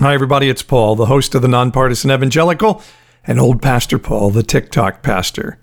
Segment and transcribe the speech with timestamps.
[0.00, 0.48] Hi, everybody.
[0.48, 2.80] It's Paul, the host of the Nonpartisan Evangelical,
[3.26, 5.58] and old Pastor Paul, the TikTok pastor.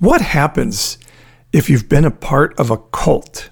[0.00, 0.98] What happens
[1.50, 3.48] if you've been a part of a cult?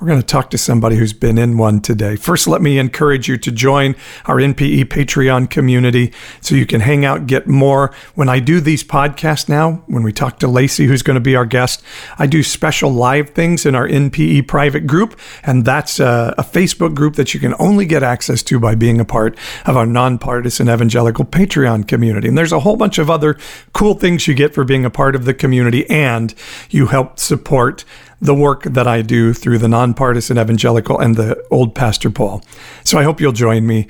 [0.00, 2.16] We're going to talk to somebody who's been in one today.
[2.16, 3.94] First, let me encourage you to join
[4.24, 7.92] our NPE Patreon community so you can hang out, get more.
[8.14, 11.36] When I do these podcasts now, when we talk to Lacey, who's going to be
[11.36, 11.82] our guest,
[12.18, 15.20] I do special live things in our NPE private group.
[15.42, 19.00] And that's a, a Facebook group that you can only get access to by being
[19.00, 19.36] a part
[19.66, 22.26] of our nonpartisan evangelical Patreon community.
[22.26, 23.36] And there's a whole bunch of other
[23.74, 26.34] cool things you get for being a part of the community, and
[26.70, 27.84] you help support
[28.20, 32.42] the work that I do through the nonpartisan evangelical and the old Pastor Paul.
[32.84, 33.86] So I hope you'll join me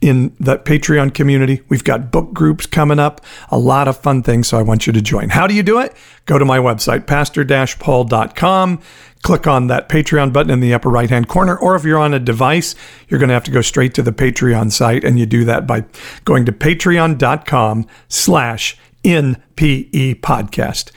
[0.00, 1.62] in that Patreon community.
[1.68, 4.48] We've got book groups coming up, a lot of fun things.
[4.48, 5.30] So I want you to join.
[5.30, 5.94] How do you do it?
[6.26, 7.44] Go to my website, pastor
[7.78, 8.80] paul.com.
[9.22, 11.56] Click on that Patreon button in the upper right hand corner.
[11.56, 12.74] Or if you're on a device,
[13.08, 15.04] you're going to have to go straight to the Patreon site.
[15.04, 15.84] And you do that by
[16.26, 20.90] going to patreon.com slash NPE podcast.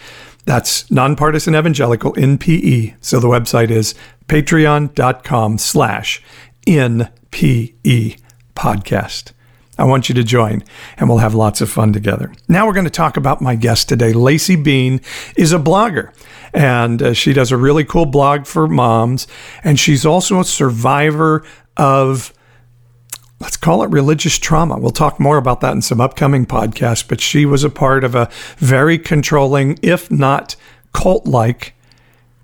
[0.47, 2.95] That's Nonpartisan Evangelical NPE.
[3.01, 3.93] So the website is
[4.27, 6.23] patreon.com slash
[6.65, 8.21] NPE
[8.55, 9.33] podcast.
[9.77, 10.63] I want you to join
[10.95, 12.31] and we'll have lots of fun together.
[12.47, 14.13] Now we're going to talk about my guest today.
[14.13, 15.01] Lacey Bean
[15.35, 16.13] is a blogger
[16.53, 19.27] and uh, she does a really cool blog for moms.
[19.65, 22.33] And she's also a survivor of
[23.39, 24.77] let's call it religious trauma.
[24.77, 28.15] We'll talk more about that in some upcoming podcasts, but she was a part of
[28.15, 30.55] a very controlling, if not
[30.93, 31.73] cult like,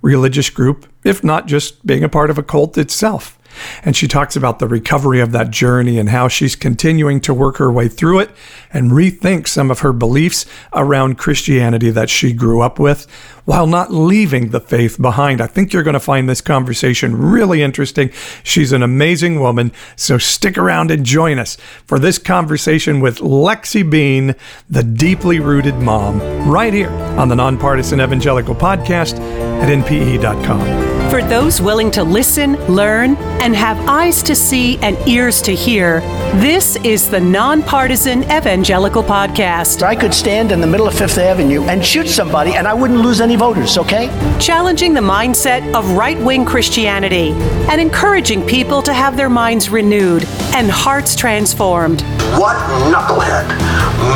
[0.02, 3.40] religious group, if not just being a part of a cult itself.
[3.84, 7.58] And she talks about the recovery of that journey and how she's continuing to work
[7.58, 8.32] her way through it
[8.72, 13.08] and rethink some of her beliefs around Christianity that she grew up with
[13.46, 15.42] while not leaving the faith behind.
[15.42, 18.09] I think you're going to find this conversation really interesting.
[18.44, 23.84] She's an amazing woman, so stick around and join us for this conversation with Lacey
[23.84, 24.36] Bean,
[24.70, 29.20] the deeply rooted mom, right here on the Nonpartisan Evangelical Podcast
[29.62, 30.94] at npe.com.
[31.09, 36.00] For those willing to listen, learn, and have eyes to see and ears to hear,
[36.40, 39.84] this is the Nonpartisan Evangelical Podcast.
[39.84, 43.02] I could stand in the middle of Fifth Avenue and shoot somebody and I wouldn't
[43.02, 44.08] lose any voters, okay?
[44.40, 47.32] Challenging the mindset of right wing Christianity
[47.70, 50.24] and encouraging people to have their minds renewed
[50.56, 52.02] and hearts transformed.
[52.40, 52.56] What
[52.94, 53.50] knucklehead,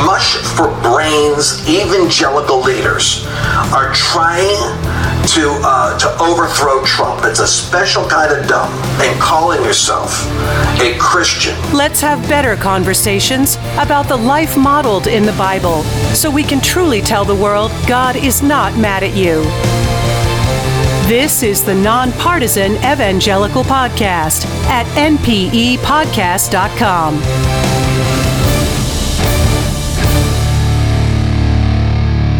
[0.06, 3.26] mush for brains evangelical leaders
[3.74, 4.56] are trying
[5.28, 7.22] to uh, to overthrow Trump.
[7.26, 8.72] It's a special kind of dumb.
[9.02, 10.26] And calling yourself
[10.82, 11.56] a Christian.
[11.74, 15.84] Let's have better conversations about the life modeled in the Bible
[16.14, 19.44] so we can truly tell the world God is not mad at you.
[21.08, 27.77] This is the Nonpartisan Evangelical Podcast at npepodcast.com.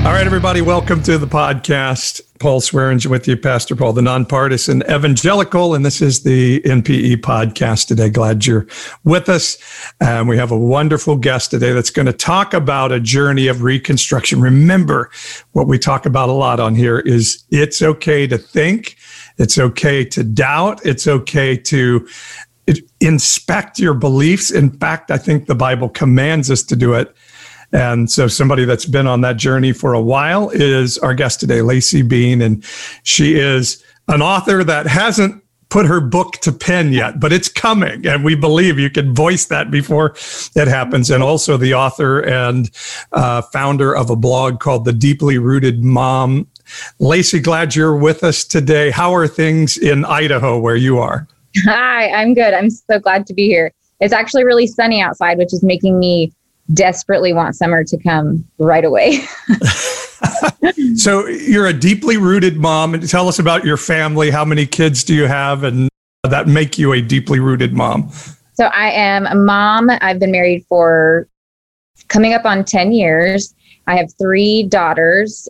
[0.08, 2.22] All right, everybody, welcome to the podcast.
[2.40, 7.88] Paul Swearengin with you, Pastor Paul, the nonpartisan evangelical, and this is the NPE podcast
[7.88, 8.10] today.
[8.10, 8.68] Glad you're
[9.04, 9.58] with us.
[10.00, 13.64] Um, we have a wonderful guest today that's going to talk about a journey of
[13.64, 14.40] reconstruction.
[14.40, 15.12] Remember,
[15.52, 18.96] what we talk about a lot on here is it's okay to think,
[19.38, 22.08] it's okay to doubt, it's okay to
[23.02, 24.52] inspect your beliefs.
[24.52, 27.14] In fact, I think the Bible commands us to do it
[27.74, 31.62] and so, somebody that's been on that journey for a while is our guest today,
[31.62, 32.42] Lacey Bean.
[32.42, 32.64] And
[33.04, 38.08] she is an author that hasn't put her book to pen yet, but it's coming.
[38.08, 40.16] And we believe you can voice that before
[40.56, 41.12] it happens.
[41.12, 42.72] And also, the author and
[43.12, 46.48] uh, founder of a blog called The Deeply Rooted Mom.
[47.00, 48.92] Lacey, glad you're with us today.
[48.92, 51.28] How are things in Idaho where you are?
[51.66, 52.54] Hi, I'm good.
[52.54, 53.74] I'm so glad to be here.
[54.00, 56.32] It's actually really sunny outside, which is making me
[56.74, 59.26] desperately want summer to come right away.
[60.96, 64.30] so you're a deeply rooted mom and tell us about your family.
[64.30, 65.90] How many kids do you have and
[66.24, 68.12] that make you a deeply rooted mom?
[68.54, 69.90] So I am a mom.
[70.02, 71.28] I've been married for
[72.08, 73.54] coming up on 10 years.
[73.86, 75.48] I have three daughters,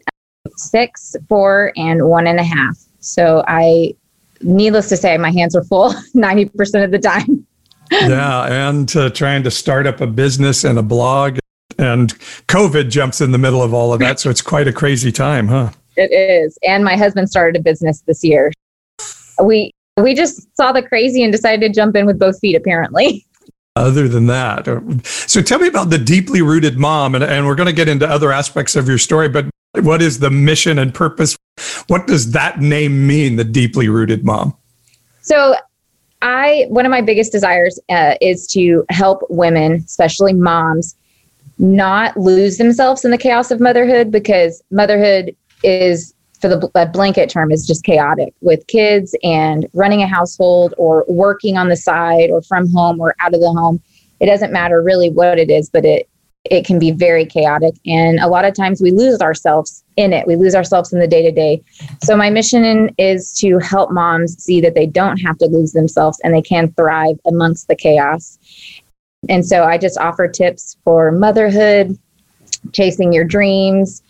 [0.55, 2.77] six, four, and one and a half.
[2.99, 3.95] So I,
[4.41, 7.46] needless to say, my hands are full 90% of the time
[7.91, 11.39] yeah, and uh, trying to start up a business and a blog,
[11.77, 12.13] and
[12.47, 14.19] COVID jumps in the middle of all of that.
[14.19, 15.71] So it's quite a crazy time, huh?
[15.95, 16.57] It is.
[16.67, 18.51] And my husband started a business this year.
[19.41, 22.55] We we just saw the crazy and decided to jump in with both feet.
[22.55, 23.25] Apparently.
[23.75, 27.53] Other than that, uh, so tell me about the deeply rooted mom, and, and we're
[27.53, 29.29] going to get into other aspects of your story.
[29.29, 29.45] But
[29.81, 31.37] what is the mission and purpose?
[31.85, 33.35] What does that name mean?
[33.35, 34.57] The deeply rooted mom.
[35.21, 35.55] So
[36.21, 40.95] I one of my biggest desires uh, is to help women, especially moms,
[41.59, 47.51] not lose themselves in the chaos of motherhood because motherhood is for the blanket term
[47.51, 52.41] is just chaotic with kids and running a household or working on the side or
[52.43, 53.81] from home or out of the home.
[54.19, 56.07] It doesn't matter really what it is, but it
[56.51, 60.27] it can be very chaotic and a lot of times we lose ourselves in it.
[60.27, 61.61] We lose ourselves in the day to day.
[62.03, 66.19] So my mission is to help moms see that they don't have to lose themselves
[66.23, 68.37] and they can thrive amongst the chaos.
[69.29, 71.97] And so I just offer tips for motherhood,
[72.73, 74.03] chasing your dreams,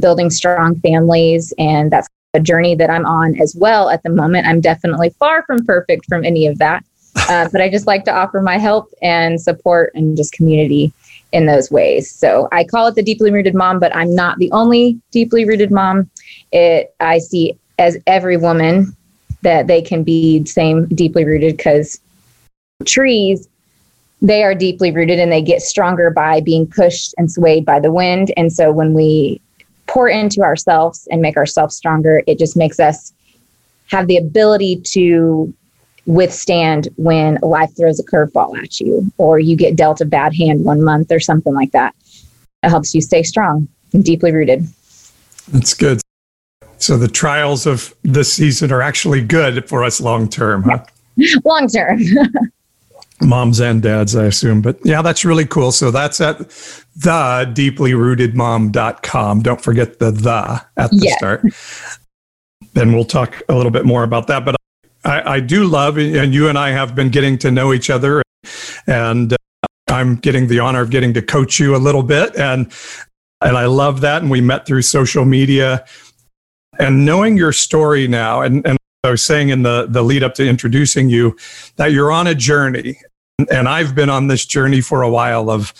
[0.00, 1.52] building strong families.
[1.58, 4.46] And that's a journey that I'm on as well at the moment.
[4.46, 6.84] I'm definitely far from perfect from any of that.
[7.28, 10.92] Uh, but I just like to offer my help and support and just community
[11.32, 12.10] in those ways.
[12.10, 15.70] So I call it the deeply rooted mom, but I'm not the only deeply rooted
[15.70, 16.10] mom.
[16.52, 18.96] It I see as every woman
[19.42, 22.00] that they can be same deeply rooted because
[22.84, 23.48] trees
[24.22, 27.92] they are deeply rooted and they get stronger by being pushed and swayed by the
[27.92, 28.32] wind.
[28.36, 29.40] And so when we
[29.86, 33.12] pour into ourselves and make ourselves stronger, it just makes us
[33.90, 35.52] have the ability to
[36.10, 40.64] withstand when life throws a curveball at you or you get dealt a bad hand
[40.64, 41.94] one month or something like that.
[42.64, 44.66] It helps you stay strong and deeply rooted.
[45.48, 46.00] That's good.
[46.78, 50.84] So the trials of this season are actually good for us long term, huh?
[51.44, 52.00] long term.
[53.22, 54.62] Moms and dads, I assume.
[54.62, 55.72] But yeah, that's really cool.
[55.72, 59.42] So that's at the deeplyrootedmom.com.
[59.42, 61.44] Don't forget the the at the start.
[62.72, 64.44] Then we'll talk a little bit more about that.
[64.46, 64.56] But
[65.04, 68.22] I, I, do love, and you and I have been getting to know each other,
[68.86, 69.36] and uh,
[69.88, 72.72] I'm getting the honor of getting to coach you a little bit, and
[73.40, 74.22] and I love that.
[74.22, 75.84] And we met through social media,
[76.78, 80.34] and knowing your story now, and and I was saying in the the lead up
[80.34, 81.36] to introducing you
[81.76, 82.98] that you're on a journey,
[83.50, 85.72] and I've been on this journey for a while of,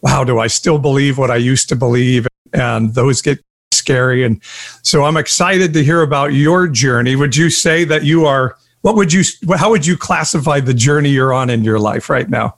[0.00, 2.28] wow, do I still believe what I used to believe?
[2.52, 3.40] And those get
[3.80, 4.24] scary.
[4.24, 4.40] And
[4.82, 7.16] so I'm excited to hear about your journey.
[7.16, 9.24] Would you say that you are, what would you,
[9.56, 12.56] how would you classify the journey you're on in your life right now?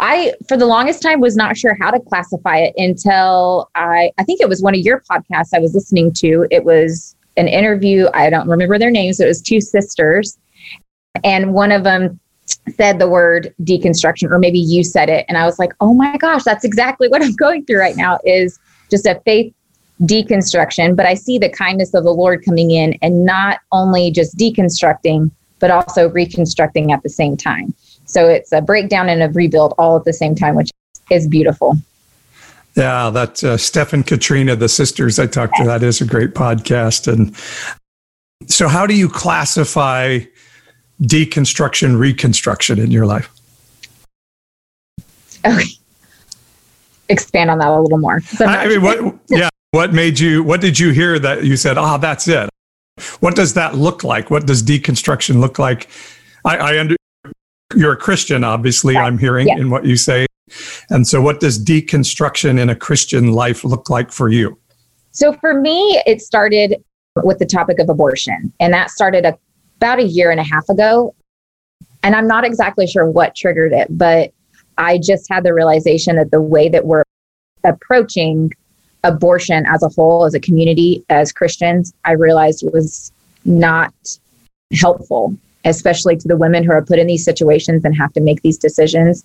[0.00, 4.24] I, for the longest time, was not sure how to classify it until I, I
[4.24, 6.46] think it was one of your podcasts I was listening to.
[6.50, 8.08] It was an interview.
[8.14, 9.20] I don't remember their names.
[9.20, 10.38] It was two sisters.
[11.22, 12.18] And one of them
[12.76, 15.24] said the word deconstruction, or maybe you said it.
[15.28, 18.18] And I was like, oh my gosh, that's exactly what I'm going through right now
[18.24, 18.58] is
[18.90, 19.54] just a faith
[20.02, 24.36] deconstruction, but I see the kindness of the Lord coming in and not only just
[24.36, 27.74] deconstructing, but also reconstructing at the same time.
[28.06, 30.70] So it's a breakdown and a rebuild all at the same time, which
[31.10, 31.76] is beautiful.
[32.76, 36.34] Yeah, that uh, Steph and Katrina, the sisters I talked to, that is a great
[36.34, 37.12] podcast.
[37.12, 37.36] And
[38.48, 40.20] so, how do you classify
[41.02, 43.28] deconstruction, reconstruction in your life?
[45.44, 45.79] Okay
[47.10, 48.20] expand on that a little more.
[48.40, 51.98] I mean, what, yeah, what made you, what did you hear that you said, oh,
[51.98, 52.48] that's it?
[53.20, 54.30] What does that look like?
[54.30, 55.88] What does deconstruction look like?
[56.44, 56.96] I, I under,
[57.74, 59.04] you're a Christian, obviously, right.
[59.04, 59.58] I'm hearing yes.
[59.58, 60.26] in what you say.
[60.88, 64.58] And so, what does deconstruction in a Christian life look like for you?
[65.12, 66.82] So, for me, it started
[67.16, 69.38] with the topic of abortion, and that started a,
[69.76, 71.14] about a year and a half ago.
[72.02, 74.32] And I'm not exactly sure what triggered it, but
[74.80, 77.04] I just had the realization that the way that we're
[77.64, 78.50] approaching
[79.04, 83.12] abortion as a whole, as a community, as Christians, I realized was
[83.44, 83.92] not
[84.72, 88.40] helpful, especially to the women who are put in these situations and have to make
[88.40, 89.22] these decisions.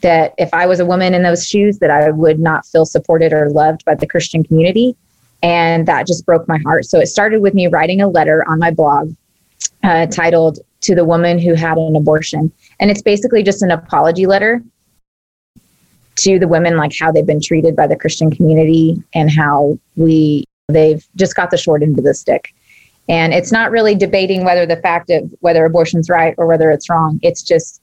[0.00, 3.34] That if I was a woman in those shoes, that I would not feel supported
[3.34, 4.96] or loved by the Christian community.
[5.42, 6.86] And that just broke my heart.
[6.86, 9.14] So it started with me writing a letter on my blog
[9.88, 12.52] uh, titled To the Woman Who Had an Abortion.
[12.78, 14.62] And it's basically just an apology letter
[16.16, 20.44] to the women, like how they've been treated by the Christian community and how we
[20.68, 22.52] they've just got the short end of the stick.
[23.08, 26.90] And it's not really debating whether the fact of whether abortion's right or whether it's
[26.90, 27.18] wrong.
[27.22, 27.80] It's just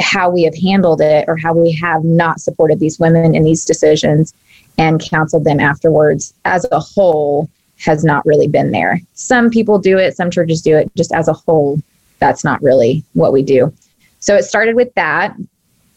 [0.00, 3.66] how we have handled it or how we have not supported these women in these
[3.66, 4.32] decisions
[4.78, 9.00] and counseled them afterwards as a whole has not really been there.
[9.14, 11.80] Some people do it, some churches do it, just as a whole,
[12.18, 13.72] that's not really what we do.
[14.20, 15.36] So it started with that.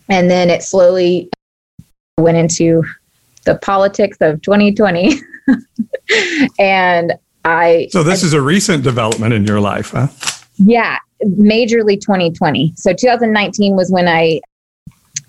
[0.10, 1.30] And then it slowly
[2.18, 2.84] went into
[3.46, 5.20] the politics of 2020.
[6.60, 7.14] and
[7.46, 7.88] I.
[7.92, 10.08] So this I, is a recent development in your life, huh?
[10.58, 12.74] Yeah, majorly 2020.
[12.76, 14.42] So 2019 was when I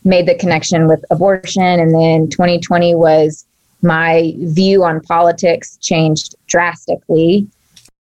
[0.04, 1.62] made the connection with abortion.
[1.62, 3.46] And then 2020 was
[3.82, 7.46] my view on politics changed drastically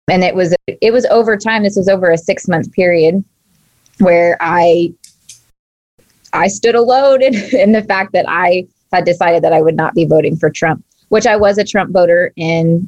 [0.08, 1.64] and it was it was over time.
[1.64, 3.24] This was over a six month period
[4.00, 4.94] where I
[6.34, 9.94] I stood alone in, in the fact that I had decided that I would not
[9.94, 12.88] be voting for Trump, which I was a Trump voter in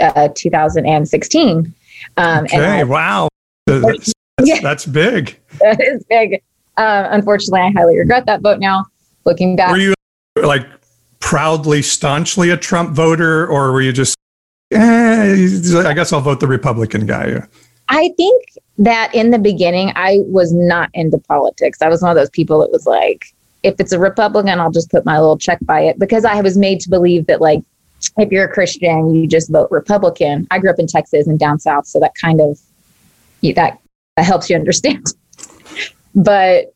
[0.00, 1.74] uh, 2016.
[2.16, 3.28] Um, okay, I, wow,
[3.66, 5.38] that's, yeah, that's big.
[5.60, 6.40] That is big.
[6.76, 8.86] Uh, unfortunately, I highly regret that vote now.
[9.26, 9.94] Looking back, were you
[10.42, 10.66] like
[11.20, 14.16] proudly, staunchly a Trump voter, or were you just,
[14.72, 15.36] eh,
[15.86, 17.42] I guess I'll vote the Republican guy?
[17.88, 18.44] I think
[18.78, 21.82] that in the beginning, I was not into politics.
[21.82, 23.26] I was one of those people that was like,
[23.62, 26.56] if it's a Republican, I'll just put my little check by it because I was
[26.56, 27.62] made to believe that, like,
[28.16, 30.46] if you're a Christian, you just vote Republican.
[30.50, 32.58] I grew up in Texas and down south, so that kind of
[33.42, 33.78] that,
[34.16, 35.06] that helps you understand.
[36.14, 36.74] but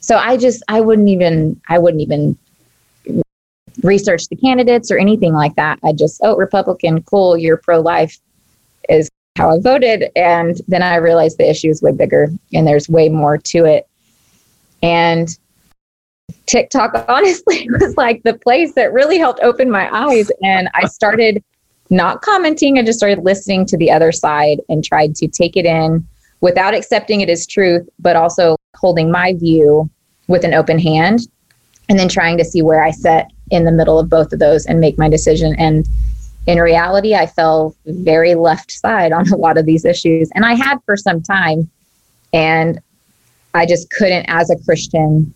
[0.00, 2.38] so I just I wouldn't even I wouldn't even
[3.82, 5.78] research the candidates or anything like that.
[5.84, 8.18] I just oh Republican, cool, you're pro life
[8.88, 10.10] is how I voted.
[10.16, 13.88] And then I realized the issue is way bigger and there's way more to it.
[14.82, 15.28] And
[16.46, 20.30] TikTok honestly was like the place that really helped open my eyes.
[20.42, 21.42] And I started
[21.90, 25.66] not commenting, I just started listening to the other side and tried to take it
[25.66, 26.06] in
[26.40, 29.90] without accepting it as truth, but also holding my view
[30.28, 31.20] with an open hand
[31.88, 34.66] and then trying to see where I set in the middle of both of those
[34.66, 35.54] and make my decision.
[35.58, 35.88] And
[36.46, 40.30] in reality, I fell very left side on a lot of these issues.
[40.34, 41.70] And I had for some time.
[42.32, 42.80] And
[43.54, 45.34] I just couldn't, as a Christian,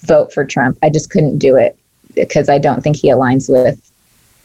[0.00, 0.78] vote for Trump.
[0.82, 1.78] I just couldn't do it
[2.14, 3.90] because I don't think he aligns with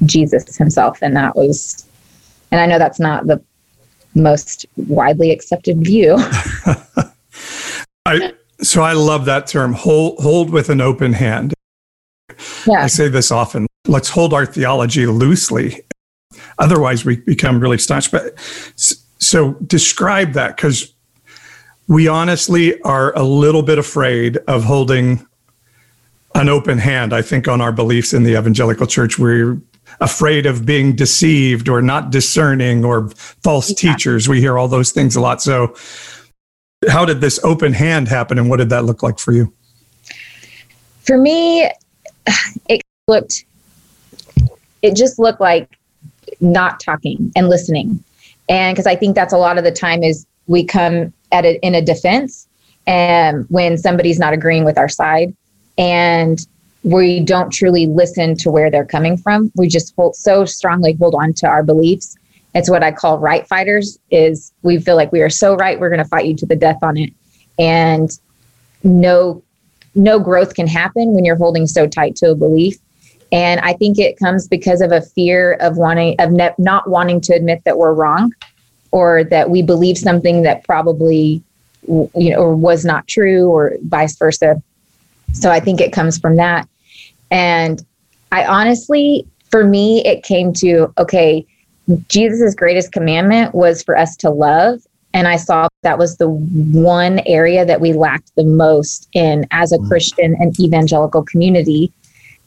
[0.06, 1.02] Jesus himself.
[1.02, 1.86] And that was,
[2.52, 3.42] and I know that's not the
[4.16, 6.18] most widely accepted view.
[8.06, 11.54] I, so I love that term, hold, hold with an open hand.
[12.65, 12.84] Yeah.
[12.84, 13.67] I say this often.
[13.88, 15.82] Let's hold our theology loosely.
[16.60, 18.12] Otherwise, we become really staunch.
[18.12, 18.34] But
[18.75, 20.93] so describe that because
[21.88, 25.25] we honestly are a little bit afraid of holding
[26.36, 27.13] an open hand.
[27.13, 29.62] I think on our beliefs in the evangelical church, we're
[30.00, 33.93] afraid of being deceived or not discerning or false yeah.
[33.93, 34.27] teachers.
[34.27, 35.41] We hear all those things a lot.
[35.41, 35.75] So,
[36.89, 39.53] how did this open hand happen and what did that look like for you?
[41.05, 41.70] For me,
[42.70, 43.46] it looked,
[44.82, 45.77] it just looked like
[46.39, 48.03] not talking and listening.
[48.50, 51.60] And because I think that's a lot of the time is we come at it
[51.62, 52.48] in a defense
[52.86, 55.36] and when somebody's not agreeing with our side
[55.77, 56.46] and
[56.84, 59.51] we don't truly listen to where they're coming from.
[59.56, 62.18] We just hold so strongly hold on to our beliefs.
[62.53, 65.89] It's what I call right fighters is we feel like we are so right, we're
[65.89, 67.13] going to fight you to the death on it.
[67.58, 68.10] And
[68.84, 69.42] no
[69.95, 72.77] no growth can happen when you're holding so tight to a belief.
[73.31, 77.19] And I think it comes because of a fear of wanting of ne- not wanting
[77.21, 78.31] to admit that we're wrong
[78.91, 81.41] or that we believe something that probably
[81.88, 84.62] you know or was not true or vice versa.
[85.33, 86.67] So I think it comes from that.
[87.31, 87.83] And
[88.31, 91.45] I honestly, for me, it came to okay,
[92.07, 94.81] Jesus' greatest commandment was for us to love.
[95.13, 99.72] And I saw that was the one area that we lacked the most in as
[99.72, 99.88] a mm.
[99.88, 101.91] Christian and evangelical community.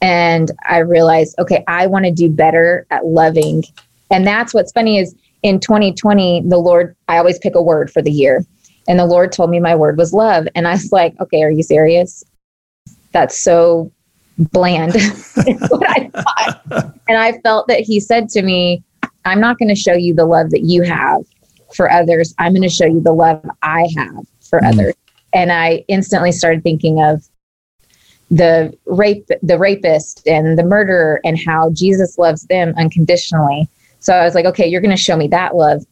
[0.02, 3.64] And I realized, okay, I want to do better at loving.
[4.11, 8.02] And that's what's funny is in 2020, the Lord, I always pick a word for
[8.02, 8.44] the year.
[8.88, 10.46] And the Lord told me my word was love.
[10.54, 12.25] And I was like, okay, are you serious?
[13.16, 13.90] that's so
[14.38, 14.92] bland
[15.35, 16.92] what I thought.
[17.08, 18.82] And I felt that he said to me,
[19.25, 21.20] I'm not going to show you the love that you have
[21.76, 22.35] for others.
[22.38, 24.73] I'm going to show you the love I have for mm.
[24.73, 24.95] others.
[25.33, 27.28] And I instantly started thinking of
[28.30, 33.68] the rape the rapist and the murderer and how Jesus loves them unconditionally.
[34.00, 35.85] So I was like, okay, you're going to show me that love.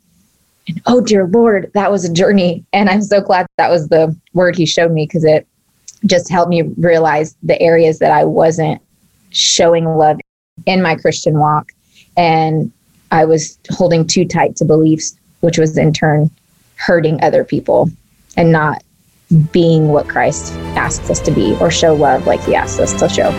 [0.66, 2.64] And oh dear Lord, that was a journey.
[2.72, 5.46] And I'm so glad that was the word he showed me because it
[6.06, 8.80] just helped me realize the areas that I wasn't
[9.30, 10.18] showing love
[10.66, 11.70] in my Christian walk.
[12.16, 12.72] And
[13.10, 16.30] I was holding too tight to beliefs, which was in turn
[16.76, 17.90] hurting other people
[18.36, 18.82] and not
[19.52, 23.08] being what Christ asks us to be or show love like he asks us to
[23.08, 23.30] show.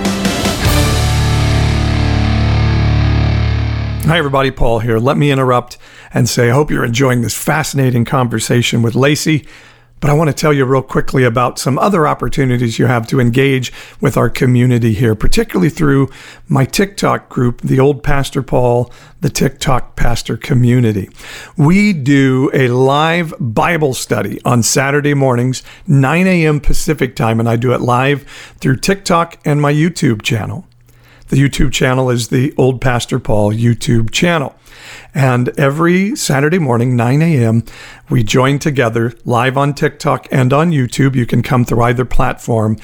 [4.08, 4.52] Hi, everybody.
[4.52, 5.00] Paul here.
[5.00, 5.80] Let me interrupt
[6.14, 9.48] and say I hope you're enjoying this fascinating conversation with Lacey.
[10.02, 13.20] But I want to tell you real quickly about some other opportunities you have to
[13.20, 16.10] engage with our community here, particularly through
[16.48, 21.10] my TikTok group, the Old Pastor Paul, the TikTok Pastor Community.
[21.58, 26.60] We do a live Bible study on Saturday mornings, 9 a.m.
[26.60, 28.24] Pacific time, and I do it live
[28.60, 30.68] through TikTok and my YouTube channel.
[31.27, 34.55] The YouTube channel is the Old Pastor Paul YouTube channel.
[35.15, 37.63] And every Saturday morning, 9 a.m.,
[38.12, 41.15] we join together live on TikTok and on YouTube.
[41.15, 42.77] You can come through either platform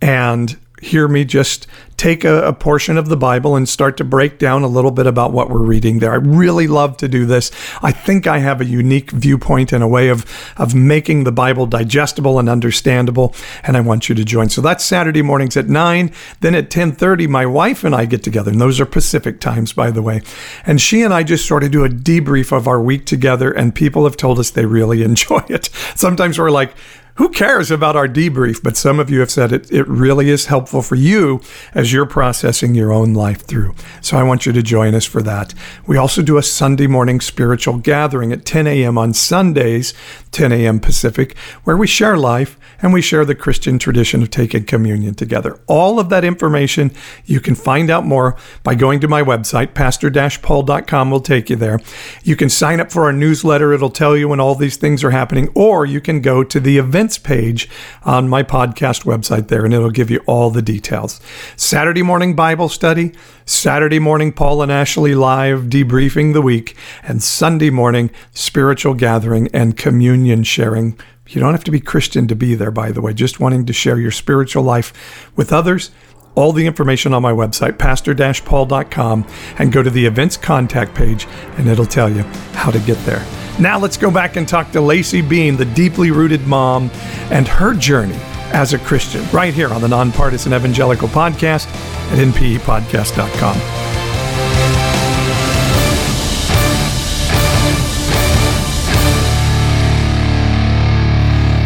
[0.00, 1.66] and hear me just
[1.98, 5.06] take a, a, portion of the Bible and start to break down a little bit
[5.06, 6.12] about what we're reading there.
[6.12, 7.50] I really love to do this.
[7.82, 10.24] I think I have a unique viewpoint and a way of,
[10.56, 14.48] of making the Bible digestible and understandable, and I want you to join.
[14.48, 16.12] So that's Saturday mornings at 9.
[16.40, 19.90] Then at 10.30, my wife and I get together, and those are Pacific times, by
[19.90, 20.22] the way.
[20.64, 23.74] And she and I just sort of do a debrief of our week together, and
[23.74, 25.68] people have told us they really enjoy it.
[25.96, 26.74] Sometimes we're like,
[27.18, 28.62] who cares about our debrief?
[28.62, 31.40] But some of you have said it, it really is helpful for you
[31.74, 33.74] as you're processing your own life through.
[34.00, 35.52] So I want you to join us for that.
[35.86, 38.96] We also do a Sunday morning spiritual gathering at 10 a.m.
[38.96, 39.94] on Sundays,
[40.30, 40.78] 10 a.m.
[40.78, 45.58] Pacific, where we share life and we share the Christian tradition of taking communion together.
[45.66, 46.92] All of that information
[47.24, 51.80] you can find out more by going to my website, pastor-paul.com will take you there.
[52.22, 53.72] You can sign up for our newsletter.
[53.72, 56.78] It'll tell you when all these things are happening, or you can go to the
[57.08, 57.70] events page
[58.02, 61.20] on my podcast website there, and it'll give you all the details.
[61.56, 63.14] Saturday morning Bible study,
[63.46, 69.74] Saturday morning Paul and Ashley live debriefing the week, and Sunday morning spiritual gathering and
[69.74, 70.98] communion sharing
[71.30, 73.72] you don't have to be Christian to be there, by the way, just wanting to
[73.74, 75.90] share your spiritual life with others.
[76.38, 79.26] All the information on my website, pastor paul.com,
[79.58, 81.26] and go to the events contact page,
[81.56, 83.26] and it'll tell you how to get there.
[83.58, 86.92] Now let's go back and talk to Lacey Bean, the deeply rooted mom,
[87.32, 88.20] and her journey
[88.52, 91.66] as a Christian, right here on the Nonpartisan Evangelical Podcast
[92.12, 93.97] at npepodcast.com.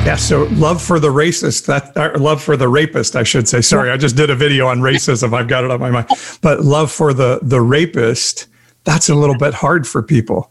[0.04, 3.60] Yeah, so love for the racist, that love for the rapist, I should say.
[3.60, 5.32] Sorry, I just did a video on racism.
[5.32, 6.08] I've got it on my mind.
[6.40, 8.48] But love for the the rapist,
[8.82, 10.50] that's a little bit hard for people.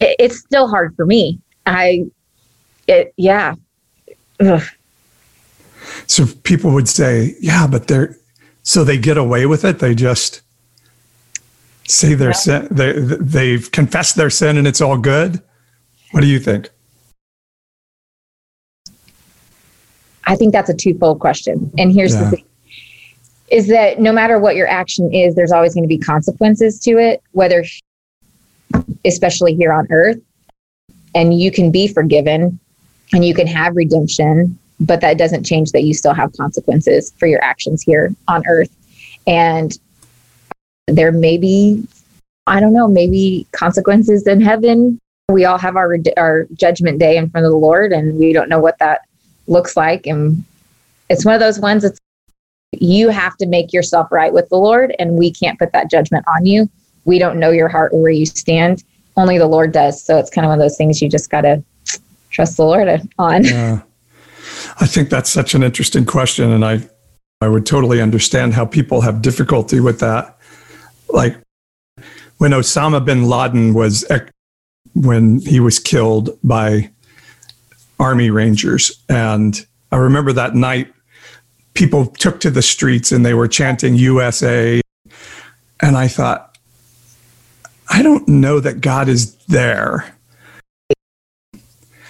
[0.00, 1.40] It's still hard for me.
[1.64, 2.04] I,
[2.88, 3.54] it, yeah.
[4.38, 4.62] Ugh.
[6.06, 8.16] So people would say, yeah, but they're
[8.64, 9.78] so they get away with it.
[9.78, 10.42] They just
[11.88, 12.34] say their yeah.
[12.34, 12.68] sin.
[12.70, 15.42] They they've confessed their sin and it's all good.
[16.10, 16.68] What do you think?
[20.24, 21.72] I think that's a twofold question.
[21.78, 22.24] And here's yeah.
[22.24, 22.44] the thing
[23.50, 26.92] is that no matter what your action is, there's always going to be consequences to
[26.98, 27.64] it, whether,
[29.04, 30.18] especially here on earth.
[31.14, 32.60] And you can be forgiven
[33.12, 37.26] and you can have redemption, but that doesn't change that you still have consequences for
[37.26, 38.70] your actions here on earth.
[39.26, 39.76] And
[40.86, 41.86] there may be,
[42.46, 45.00] I don't know, maybe consequences in heaven.
[45.28, 48.48] We all have our our judgment day in front of the Lord, and we don't
[48.48, 49.02] know what that
[49.50, 50.06] looks like.
[50.06, 50.44] And
[51.08, 51.98] it's one of those ones that's
[52.72, 56.24] you have to make yourself right with the Lord, and we can't put that judgment
[56.28, 56.70] on you.
[57.04, 58.84] We don't know your heart or where you stand.
[59.16, 60.02] Only the Lord does.
[60.02, 61.62] So it's kind of one of those things you just got to
[62.30, 63.44] trust the Lord on.
[63.44, 63.82] Yeah.
[64.80, 66.50] I think that's such an interesting question.
[66.52, 66.88] And I,
[67.40, 70.38] I would totally understand how people have difficulty with that.
[71.08, 71.36] Like
[72.38, 74.04] when Osama bin Laden was,
[74.94, 76.90] when he was killed by
[78.00, 79.04] Army Rangers.
[79.08, 80.92] And I remember that night,
[81.74, 84.80] people took to the streets and they were chanting USA.
[85.80, 86.58] And I thought,
[87.90, 90.16] I don't know that God is there.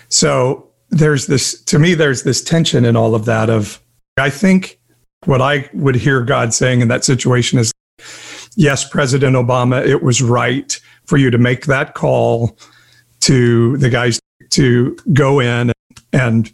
[0.09, 3.81] So there's this, to me, there's this tension in all of that of,
[4.17, 4.79] I think
[5.25, 7.73] what I would hear God saying in that situation is,
[8.57, 12.57] yes, President Obama, it was right for you to make that call
[13.21, 15.73] to the guys to go in
[16.13, 16.53] and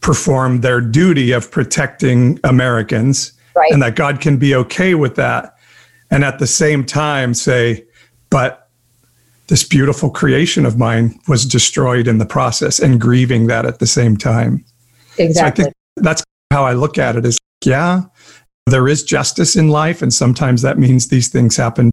[0.00, 3.70] perform their duty of protecting Americans right.
[3.72, 5.56] and that God can be okay with that.
[6.10, 7.84] And at the same time say,
[8.30, 8.68] but
[9.48, 13.86] this beautiful creation of mine was destroyed in the process and grieving that at the
[13.86, 14.64] same time.
[15.18, 15.34] Exactly.
[15.34, 18.02] So I think that's how I look at it is yeah,
[18.66, 20.00] there is justice in life.
[20.02, 21.90] And sometimes that means these things happen.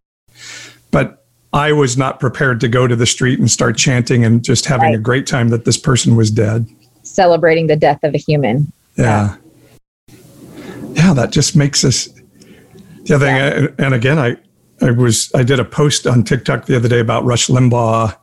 [0.91, 4.65] But I was not prepared to go to the street and start chanting and just
[4.65, 4.95] having right.
[4.95, 6.67] a great time that this person was dead
[7.17, 8.71] celebrating the death of a human.
[8.95, 9.35] Yeah.
[10.93, 12.07] Yeah, that just makes us
[13.05, 13.49] the other yeah.
[13.49, 13.75] thing.
[13.79, 14.37] And again, I,
[14.81, 18.15] I was, I did a post on TikTok the other day about Rush Limbaugh,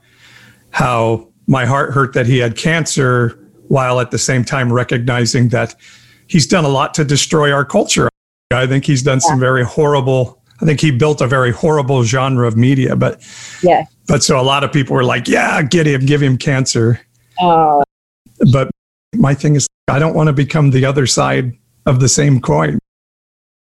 [0.71, 5.75] how my heart hurt that he had cancer while at the same time recognizing that
[6.29, 8.09] he's done a lot to destroy our culture.
[8.53, 9.31] I think he's done yeah.
[9.31, 13.21] some very horrible, I think he built a very horrible genre of media, but
[13.61, 13.87] yeah.
[14.07, 17.01] But so a lot of people were like, yeah, get him, give him cancer.
[17.41, 17.83] Oh.
[18.53, 18.71] But
[19.15, 22.79] my thing is I don't want to become the other side of the same coin.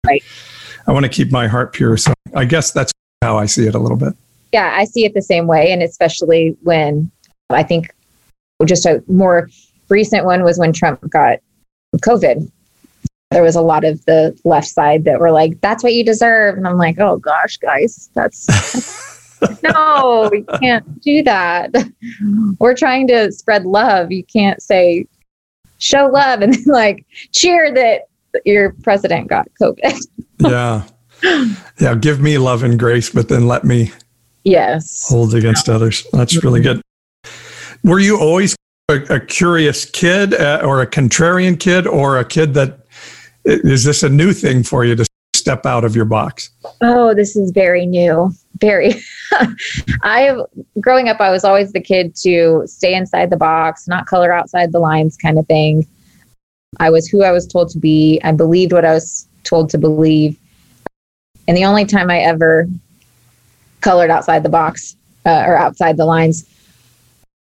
[0.06, 0.22] Right.
[0.86, 1.96] I want to keep my heart pure.
[1.96, 4.14] So I guess that's how I see it a little bit.
[4.52, 5.72] Yeah, I see it the same way.
[5.72, 7.10] And especially when
[7.50, 7.92] I think
[8.64, 9.50] just a more
[9.88, 11.38] recent one was when Trump got
[11.96, 12.50] COVID.
[13.32, 16.56] There was a lot of the left side that were like, that's what you deserve.
[16.56, 18.46] And I'm like, oh gosh, guys, that's
[19.62, 21.74] no, you can't do that.
[22.58, 24.12] We're trying to spread love.
[24.12, 25.06] You can't say
[25.78, 28.02] show love and like cheer that
[28.44, 30.06] your president got COVID.
[30.38, 30.84] yeah.
[31.80, 31.94] Yeah.
[31.94, 33.92] Give me love and grace, but then let me
[34.44, 36.06] yes hold against others.
[36.12, 36.80] That's really good.
[37.82, 38.54] Were you always
[38.88, 42.86] a, a curious kid uh, or a contrarian kid or a kid that
[43.44, 46.50] is this a new thing for you to step out of your box?
[46.80, 48.32] Oh, this is very new.
[48.60, 48.94] Very.
[50.02, 50.36] I
[50.80, 54.72] growing up, I was always the kid to stay inside the box, not color outside
[54.72, 55.86] the lines, kind of thing.
[56.78, 58.20] I was who I was told to be.
[58.22, 60.38] I believed what I was told to believe.
[61.48, 62.66] And the only time I ever
[63.80, 66.48] colored outside the box uh, or outside the lines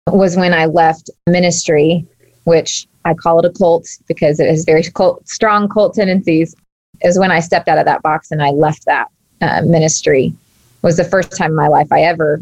[0.06, 2.06] was when I left ministry,
[2.44, 6.54] which I call it a cult because it has very cult, strong cult tendencies.
[7.02, 9.08] Is when I stepped out of that box and I left that
[9.42, 10.34] uh, ministry.
[10.82, 12.40] Was the first time in my life I ever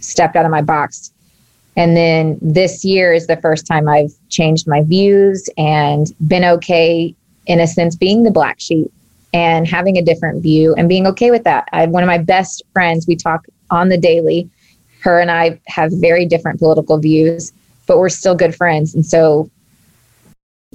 [0.00, 1.12] stepped out of my box.
[1.76, 7.14] And then this year is the first time I've changed my views and been okay,
[7.46, 8.92] in a sense, being the black sheep
[9.32, 11.68] and having a different view and being okay with that.
[11.72, 14.50] I have one of my best friends, we talk on the daily
[15.02, 17.52] her and I have very different political views,
[17.86, 18.94] but we're still good friends.
[18.94, 19.50] And so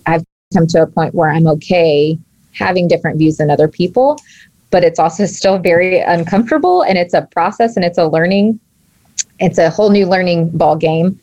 [0.05, 2.17] I've come to a point where I'm okay
[2.53, 4.17] having different views than other people,
[4.69, 8.59] but it's also still very uncomfortable and it's a process and it's a learning,
[9.39, 11.19] it's a whole new learning ball game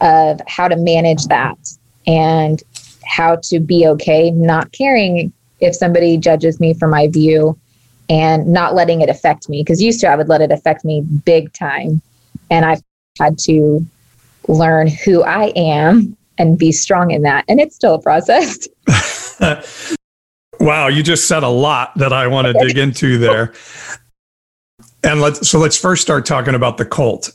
[0.00, 1.58] of how to manage that
[2.06, 2.62] and
[3.06, 7.58] how to be okay not caring if somebody judges me for my view
[8.08, 11.02] and not letting it affect me because used to I would let it affect me
[11.02, 12.02] big time
[12.50, 12.82] and I've
[13.18, 13.86] had to
[14.48, 17.44] learn who I am and be strong in that.
[17.48, 18.68] And it's still a process.
[20.64, 23.52] wow, you just said a lot that I want to dig into there.
[25.04, 27.30] And let's so let's first start talking about the cult.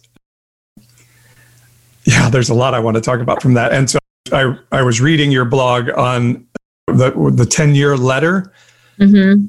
[2.03, 3.71] Yeah, there's a lot I want to talk about from that.
[3.71, 3.99] And so
[4.33, 6.45] I I was reading your blog on
[6.87, 8.51] the the 10 year letter.
[8.99, 9.45] Mm-hmm.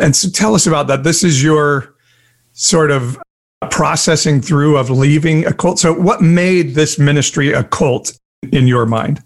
[0.00, 1.02] And so tell us about that.
[1.02, 1.94] This is your
[2.52, 3.18] sort of
[3.70, 5.78] processing through of leaving a cult.
[5.78, 8.16] So, what made this ministry a cult
[8.52, 9.22] in your mind?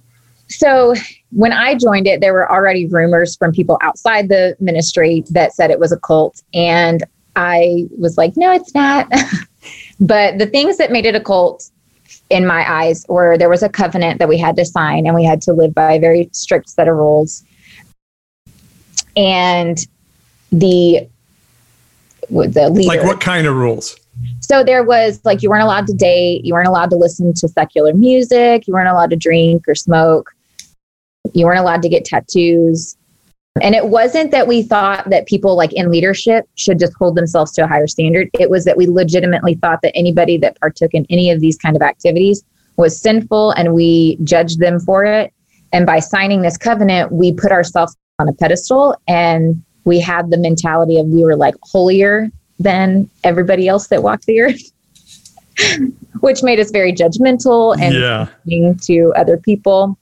[0.48, 0.94] So,
[1.33, 5.71] when I joined it, there were already rumors from people outside the ministry that said
[5.71, 6.43] it was a cult.
[6.55, 7.05] And
[7.37, 9.09] I was like, no, it's not.
[10.01, 11.71] but the things that made it a cult
[12.31, 15.25] in my eyes were there was a covenant that we had to sign and we
[15.25, 17.45] had to live by a very strict set of rules.
[19.16, 19.79] And
[20.53, 21.09] the
[22.29, 23.97] the leader, like what kind of rules?
[24.40, 27.49] So there was like you weren't allowed to date, you weren't allowed to listen to
[27.49, 30.33] secular music, you weren't allowed to drink or smoke,
[31.33, 32.96] you weren't allowed to get tattoos.
[33.62, 37.52] And it wasn't that we thought that people like in leadership should just hold themselves
[37.52, 38.30] to a higher standard.
[38.38, 41.76] It was that we legitimately thought that anybody that partook in any of these kind
[41.76, 42.44] of activities
[42.76, 45.33] was sinful and we judged them for it.
[45.72, 50.38] And by signing this covenant, we put ourselves on a pedestal and we had the
[50.38, 54.72] mentality of we were like holier than everybody else that walked the earth,
[56.20, 58.74] which made us very judgmental and yeah.
[58.83, 59.96] to other people.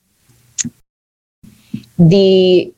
[1.98, 2.72] The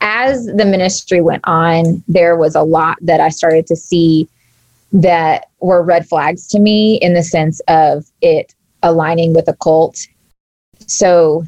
[0.00, 4.28] as the ministry went on, there was a lot that I started to see
[4.92, 10.06] that were red flags to me in the sense of it aligning with a cult.
[10.86, 11.44] So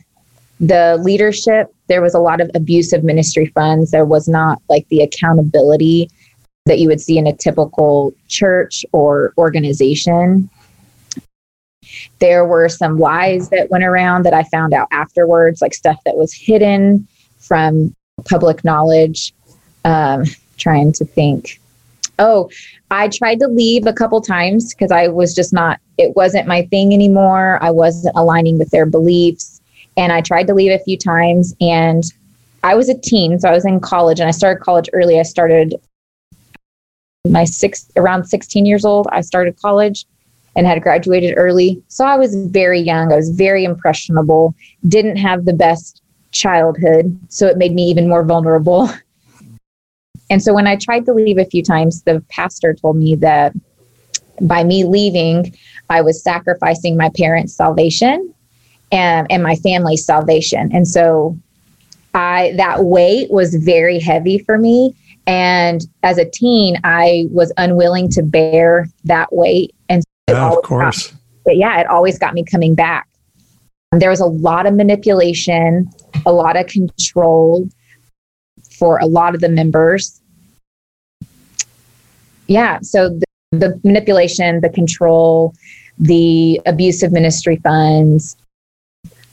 [0.60, 3.90] the leadership, there was a lot of abusive ministry funds.
[3.90, 6.10] There was not like the accountability
[6.66, 10.50] that you would see in a typical church or organization.
[12.18, 16.16] There were some lies that went around that I found out afterwards, like stuff that
[16.16, 17.06] was hidden
[17.38, 19.32] from public knowledge.
[19.84, 20.24] Um,
[20.58, 21.60] trying to think.
[22.18, 22.50] Oh,
[22.90, 26.62] I tried to leave a couple times because I was just not, it wasn't my
[26.66, 27.58] thing anymore.
[27.62, 29.60] I wasn't aligning with their beliefs.
[29.96, 31.54] And I tried to leave a few times.
[31.60, 32.04] And
[32.64, 35.18] I was a teen, so I was in college and I started college early.
[35.18, 35.76] I started
[37.26, 40.06] my six around 16 years old i started college
[40.58, 41.80] and had graduated early.
[41.86, 43.12] So i was very young.
[43.12, 44.54] I was very impressionable.
[44.88, 48.90] Didn't have the best childhood so it made me even more vulnerable.
[50.30, 53.54] And so when i tried to leave a few times the pastor told me that
[54.42, 55.56] by me leaving
[55.88, 58.34] i was sacrificing my parents salvation
[58.92, 60.70] and, and my family's salvation.
[60.74, 61.34] And so
[62.12, 64.94] i that weight was very heavy for me.
[65.26, 69.74] And as a teen, I was unwilling to bear that weight.
[70.28, 71.12] Yeah, of course.
[71.44, 73.08] but yeah, it always got me coming back.
[73.92, 75.90] There was a lot of manipulation,
[76.26, 77.68] a lot of control
[78.78, 80.20] for a lot of the members.
[82.46, 85.54] Yeah, so the, the manipulation, the control,
[85.98, 88.36] the abusive ministry funds,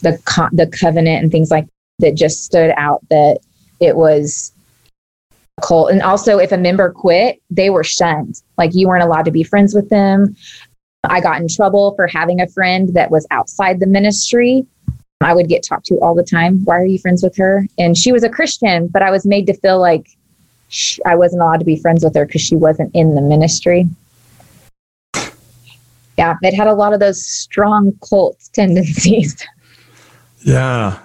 [0.02, 1.68] the co- the covenant and things like
[2.00, 3.40] that just stood out that
[3.80, 4.52] it was
[5.62, 5.92] cult.
[5.92, 8.42] And also, if a member quit, they were shunned.
[8.58, 10.36] Like you weren't allowed to be friends with them.
[11.10, 14.66] I got in trouble for having a friend that was outside the ministry.
[15.22, 16.64] I would get talked to all the time.
[16.66, 17.66] Why are you friends with her?
[17.78, 20.08] And she was a Christian, but I was made to feel like
[20.68, 23.88] she, I wasn't allowed to be friends with her because she wasn't in the ministry.
[26.18, 29.36] Yeah, it had a lot of those strong cult tendencies.
[30.40, 31.00] Yeah.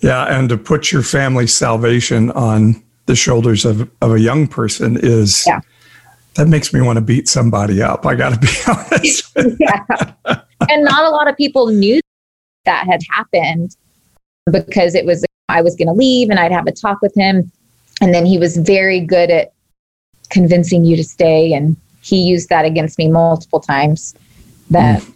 [0.00, 0.24] Yeah.
[0.38, 5.44] And to put your family's salvation on the shoulders of, of a young person is
[5.46, 5.60] Yeah.
[6.36, 8.06] that makes me want to beat somebody up.
[8.06, 9.19] I got to be honest.
[9.58, 9.84] yeah.
[10.68, 12.00] And not a lot of people knew
[12.64, 13.76] that had happened
[14.50, 17.50] because it was, I was going to leave and I'd have a talk with him.
[18.00, 19.52] And then he was very good at
[20.30, 21.52] convincing you to stay.
[21.52, 24.14] And he used that against me multiple times.
[24.70, 25.14] That mm.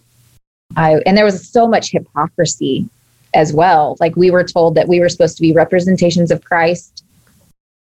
[0.77, 2.89] I, and there was so much hypocrisy
[3.35, 3.97] as well.
[4.01, 7.05] Like we were told that we were supposed to be representations of Christ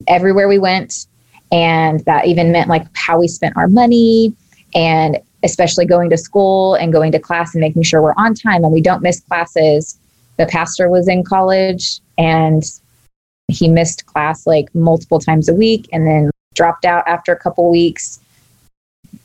[0.08, 1.08] everywhere we went.
[1.52, 4.36] And that even meant like how we spent our money
[4.76, 8.64] and especially going to school and going to class and making sure we're on time
[8.64, 9.98] and we don't miss classes.
[10.38, 12.64] The pastor was in college and
[13.48, 17.70] he missed class like multiple times a week and then dropped out after a couple
[17.70, 18.20] weeks.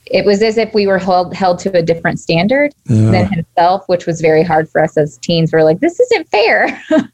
[0.06, 3.10] It was as if we were held held to a different standard Yeah.
[3.10, 5.52] than himself, which was very hard for us as teens.
[5.52, 6.82] We're like, this isn't fair.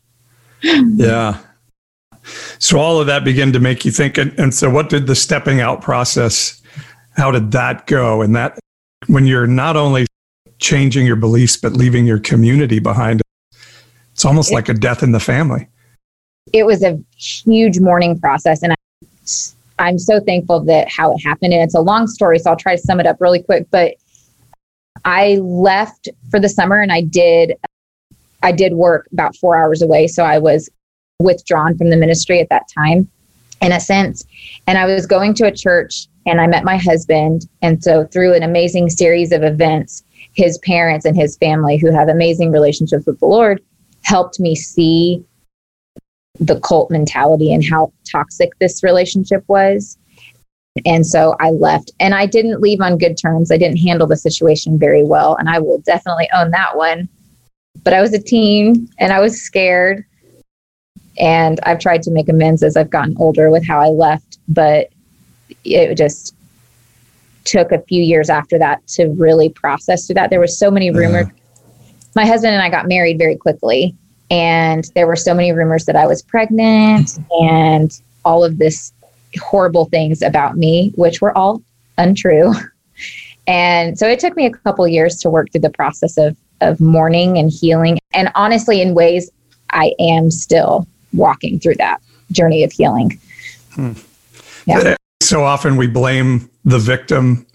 [0.62, 1.38] Yeah.
[2.58, 4.18] So all of that began to make you think.
[4.18, 6.60] And, and so, what did the stepping out process?
[7.16, 8.22] How did that go?
[8.22, 8.58] And that,
[9.06, 10.06] when you're not only
[10.58, 13.22] changing your beliefs but leaving your community behind,
[14.12, 15.68] it's almost like a death in the family.
[16.52, 18.76] it was a huge mourning process and I,
[19.78, 22.74] i'm so thankful that how it happened and it's a long story so i'll try
[22.74, 23.94] to sum it up really quick but
[25.04, 27.54] i left for the summer and i did
[28.42, 30.68] i did work about four hours away so i was
[31.20, 33.08] withdrawn from the ministry at that time
[33.62, 34.24] in a sense
[34.66, 38.34] and i was going to a church and i met my husband and so through
[38.34, 43.18] an amazing series of events his parents and his family who have amazing relationships with
[43.20, 43.62] the lord
[44.02, 45.24] helped me see
[46.40, 49.98] the cult mentality and how toxic this relationship was.
[50.86, 53.50] And so I left and I didn't leave on good terms.
[53.50, 55.34] I didn't handle the situation very well.
[55.36, 57.08] And I will definitely own that one.
[57.82, 60.04] But I was a teen and I was scared.
[61.18, 64.38] And I've tried to make amends as I've gotten older with how I left.
[64.48, 64.90] But
[65.64, 66.34] it just
[67.44, 70.30] took a few years after that to really process through that.
[70.30, 70.98] There was so many uh-huh.
[70.98, 71.26] rumors.
[72.14, 73.94] My husband and I got married very quickly
[74.30, 78.92] and there were so many rumors that I was pregnant and all of this
[79.40, 81.62] horrible things about me, which were all
[81.96, 82.52] untrue.
[83.48, 86.80] And so it took me a couple years to work through the process of of
[86.80, 87.98] mourning and healing.
[88.12, 89.30] And honestly, in ways,
[89.70, 92.00] I am still walking through that
[92.32, 93.18] journey of healing.
[93.72, 93.92] Hmm.
[94.66, 94.96] Yeah.
[95.22, 97.46] So often we blame the victim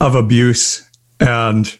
[0.00, 0.88] of abuse.
[1.20, 1.78] And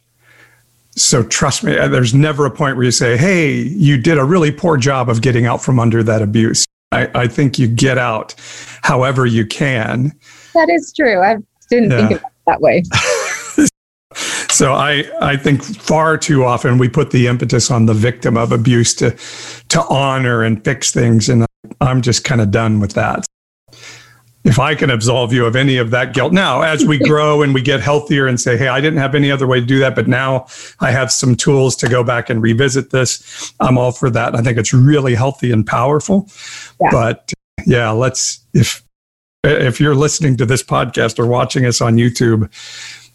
[0.95, 4.25] so trust me, uh, there's never a point where you say, hey, you did a
[4.25, 6.65] really poor job of getting out from under that abuse.
[6.93, 8.35] I, I think you get out
[8.83, 10.13] however you can.
[10.55, 11.21] That is true.
[11.21, 11.39] I
[11.71, 12.83] didn't think of it that way.
[14.53, 18.53] So I, I think far too often we put the impetus on the victim of
[18.53, 19.17] abuse to
[19.71, 21.47] to honor and fix things, and
[21.81, 23.25] I'm just kind of done with that.
[24.45, 27.55] If I can absolve you of any of that guilt now, as we grow and
[27.55, 29.95] we get healthier and say, "Hey, I didn't have any other way to do that,
[29.95, 30.47] but now
[30.81, 34.35] I have some tools to go back and revisit this," I'm all for that.
[34.35, 36.29] I think it's really healthy and powerful.
[36.79, 36.91] Yeah.
[36.91, 37.33] But
[37.65, 38.83] yeah, let's if
[39.45, 42.51] if you're listening to this podcast or watching us on YouTube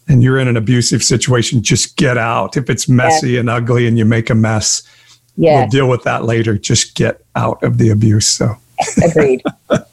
[0.08, 2.56] and you're in an abusive situation, just get out.
[2.56, 4.82] If it's messy and ugly and you make a mess,
[5.36, 6.56] we'll deal with that later.
[6.56, 8.28] Just get out of the abuse.
[8.28, 8.56] So
[9.04, 9.42] agreed.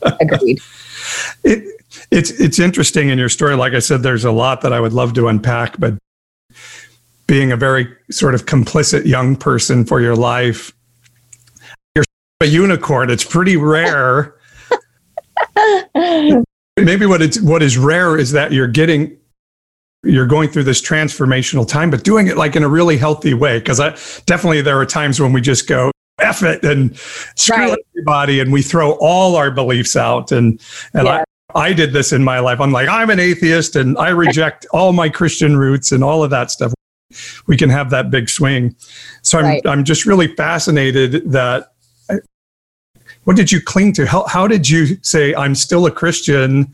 [0.02, 0.62] agreed.
[1.44, 1.76] it
[2.12, 3.56] it's it's interesting in your story.
[3.56, 5.96] Like I said, there's a lot that I would love to unpack, but
[7.28, 10.72] being a very sort of complicit young person for your life,
[11.96, 12.06] you're
[12.42, 13.10] a unicorn.
[13.10, 14.36] It's pretty rare.
[16.78, 19.18] Maybe what it's what is rare is that you're getting
[20.06, 23.60] you're going through this transformational time, but doing it like in a really healthy way.
[23.60, 23.90] Because I
[24.26, 26.98] definitely there are times when we just go F it and
[27.36, 27.80] screw Right.
[27.94, 30.32] everybody and we throw all our beliefs out.
[30.32, 30.62] And
[30.94, 31.24] and Yeah.
[31.54, 32.60] I I did this in my life.
[32.60, 36.30] I'm like, I'm an atheist and I reject all my Christian roots and all of
[36.30, 36.74] that stuff.
[37.48, 38.76] We can have that big swing.
[39.22, 39.68] So I'm, Right.
[39.68, 41.72] I'm just really fascinated that.
[43.24, 44.06] What did you cling to?
[44.06, 46.72] How, how did you say, I'm still a Christian,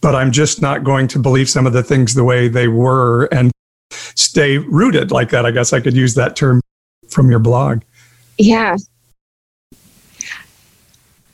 [0.00, 3.24] but I'm just not going to believe some of the things the way they were
[3.26, 3.50] and
[3.90, 5.44] stay rooted like that?
[5.44, 6.60] I guess I could use that term
[7.08, 7.82] from your blog.
[8.36, 8.76] Yeah.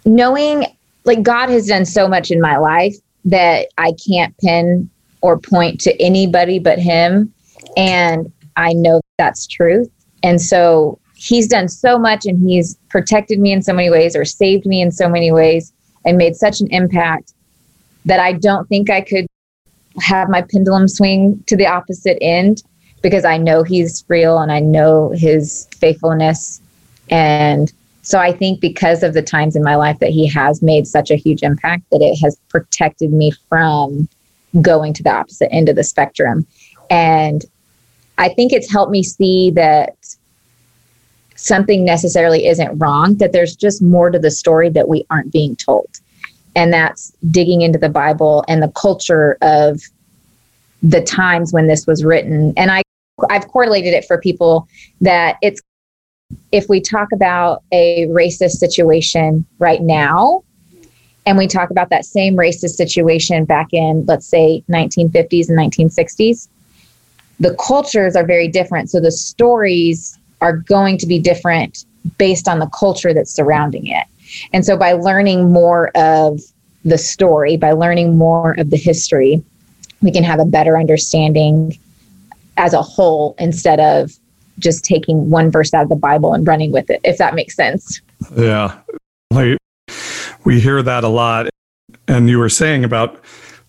[0.05, 0.67] Knowing
[1.05, 5.81] like God has done so much in my life that I can't pin or point
[5.83, 7.33] to anybody but Him.
[7.77, 9.91] And I know that's truth.
[10.23, 14.25] And so He's done so much and He's protected me in so many ways or
[14.25, 15.73] saved me in so many ways
[16.05, 17.33] and made such an impact
[18.05, 19.27] that I don't think I could
[20.01, 22.63] have my pendulum swing to the opposite end
[23.03, 26.61] because I know He's real and I know His faithfulness.
[27.11, 27.73] And
[28.05, 31.11] so I think because of the times in my life that he has made such
[31.11, 34.09] a huge impact that it has protected me from
[34.61, 36.47] going to the opposite end of the spectrum.
[36.91, 37.47] And
[38.19, 39.97] I think it's helped me see that
[41.35, 45.57] something necessarily isn't wrong, that there's just more to the story that we aren't being
[45.57, 45.89] told.
[46.57, 49.81] And that's digging into the Bible and the culture of
[50.83, 52.53] the times when this was written.
[52.57, 52.83] And I
[53.31, 54.69] I've correlated it for people
[55.01, 55.61] that it's
[56.53, 60.43] if we talk about a racist situation right now
[61.27, 66.49] and we talk about that same racist situation back in let's say 1950s and 1960s
[67.41, 71.85] the cultures are very different so the stories are going to be different
[72.19, 74.07] based on the culture that's surrounding it
[74.53, 76.41] and so by learning more of
[76.85, 79.43] the story by learning more of the history
[80.03, 81.77] we can have a better understanding
[82.57, 84.13] as a whole instead of
[84.59, 87.57] just taking one verse out of the Bible and running with it, if that makes
[87.57, 88.01] sense.
[88.37, 88.79] Yeah.
[89.31, 89.59] Like,
[90.45, 91.49] we hear that a lot.
[92.07, 93.21] And you were saying about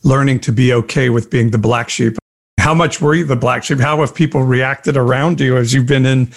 [0.03, 2.17] learning to be okay with being the black sheep.
[2.59, 3.79] How much were you the black sheep?
[3.79, 6.31] How have people reacted around you as you've been in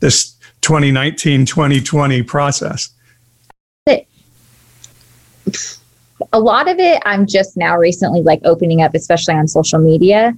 [0.00, 2.90] this 2019 2020 process?
[6.32, 10.32] A lot of it, I'm just now recently like opening up, especially on social media,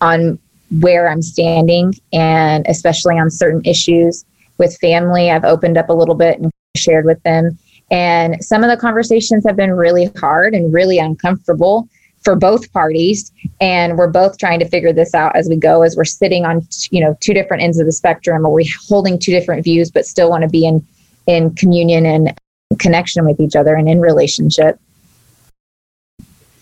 [0.00, 0.38] on
[0.80, 4.24] where I'm standing and especially on certain issues
[4.58, 5.30] with family.
[5.30, 7.58] I've opened up a little bit and shared with them.
[7.90, 11.88] And some of the conversations have been really hard and really uncomfortable
[12.22, 13.30] for both parties.
[13.60, 16.66] And we're both trying to figure this out as we go, as we're sitting on,
[16.90, 20.06] you know, two different ends of the spectrum, or we're holding two different views, but
[20.06, 20.84] still want to be in,
[21.26, 22.34] in communion and
[22.78, 24.78] connection with each other and in relationship.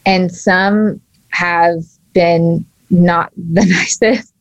[0.04, 4.32] And some have been not the nicest,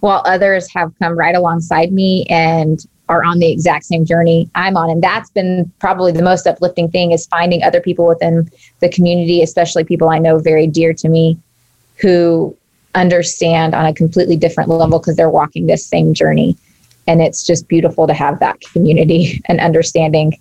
[0.00, 4.76] while others have come right alongside me and are on the exact same journey I'm
[4.76, 4.88] on.
[4.90, 9.42] And that's been probably the most uplifting thing is finding other people within the community,
[9.42, 11.38] especially people I know very dear to me
[12.00, 12.56] who
[12.94, 16.56] understand on a completely different level because they're walking this same journey.
[17.06, 20.38] And it's just beautiful to have that community and understanding.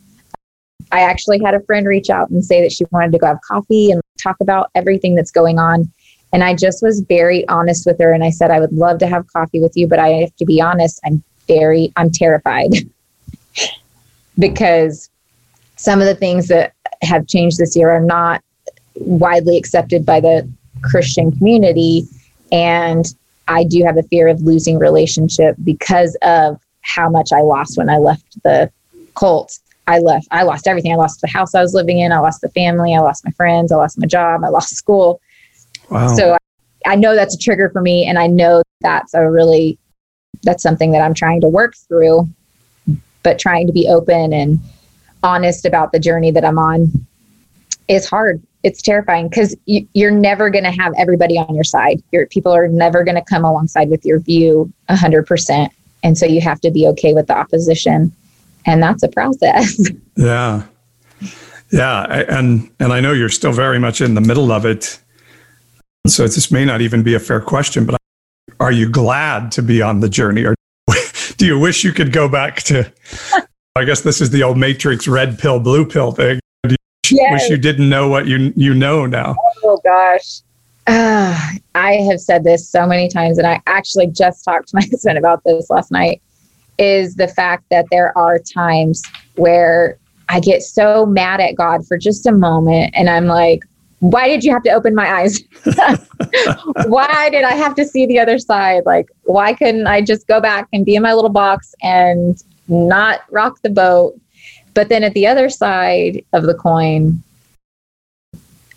[0.92, 3.40] I actually had a friend reach out and say that she wanted to go have
[3.48, 5.92] coffee and talk about everything that's going on.
[6.34, 8.12] And I just was very honest with her.
[8.12, 10.46] And I said, I would love to have coffee with you, but I have to
[10.46, 12.72] be honest, I'm very, I'm terrified
[14.40, 15.10] because
[15.76, 18.42] some of the things that have changed this year are not
[18.96, 20.50] widely accepted by the
[20.84, 22.06] Christian community.
[22.52, 23.06] And
[23.48, 27.90] I do have a fear of losing relationship because of how much I lost when
[27.90, 28.72] I left the
[29.16, 29.60] cult.
[29.88, 30.94] I left, I lost everything.
[30.94, 32.12] I lost the house I was living in.
[32.12, 32.96] I lost the family.
[32.96, 33.72] I lost my friends.
[33.72, 34.44] I lost my job.
[34.44, 35.22] I lost school.
[35.90, 36.16] Wow.
[36.16, 36.38] So
[36.86, 38.06] I know that's a trigger for me.
[38.06, 39.78] And I know that's a really,
[40.44, 42.30] that's something that I'm trying to work through,
[43.24, 44.60] but trying to be open and
[45.24, 46.92] honest about the journey that I'm on
[47.88, 48.42] is hard.
[48.64, 52.02] It's terrifying because you, you're never going to have everybody on your side.
[52.12, 55.70] Your people are never going to come alongside with your view 100%.
[56.04, 58.12] And so you have to be okay with the opposition.
[58.66, 59.80] And that's a process.
[60.18, 60.64] Yeah.
[61.72, 62.02] Yeah.
[62.10, 65.00] I- And, and I know you're still very much in the middle of it.
[66.08, 67.98] So this may not even be a fair question, but
[68.60, 70.54] are you glad to be on the journey or
[71.38, 72.92] do you wish you could go back to,
[73.76, 76.40] I guess this is the old matrix red pill, blue pill thing.
[76.64, 76.76] Do
[77.10, 77.42] you Yes.
[77.44, 79.36] wish you didn't know what you, you know now?
[79.64, 80.42] Oh gosh.
[80.88, 81.38] Uh,
[81.76, 85.18] I have said this so many times, and I actually just talked to my husband
[85.18, 86.22] about this last night.
[86.78, 89.04] Is the fact that there are times
[89.36, 89.98] where
[90.30, 93.64] I get so mad at God for just a moment, and I'm like,
[94.00, 95.44] why did you have to open my eyes?
[96.88, 98.84] why did I have to see the other side?
[98.86, 103.22] Like, why couldn't I just go back and be in my little box and not
[103.30, 104.20] rock the boat?
[104.74, 107.22] But then at the other side of the coin,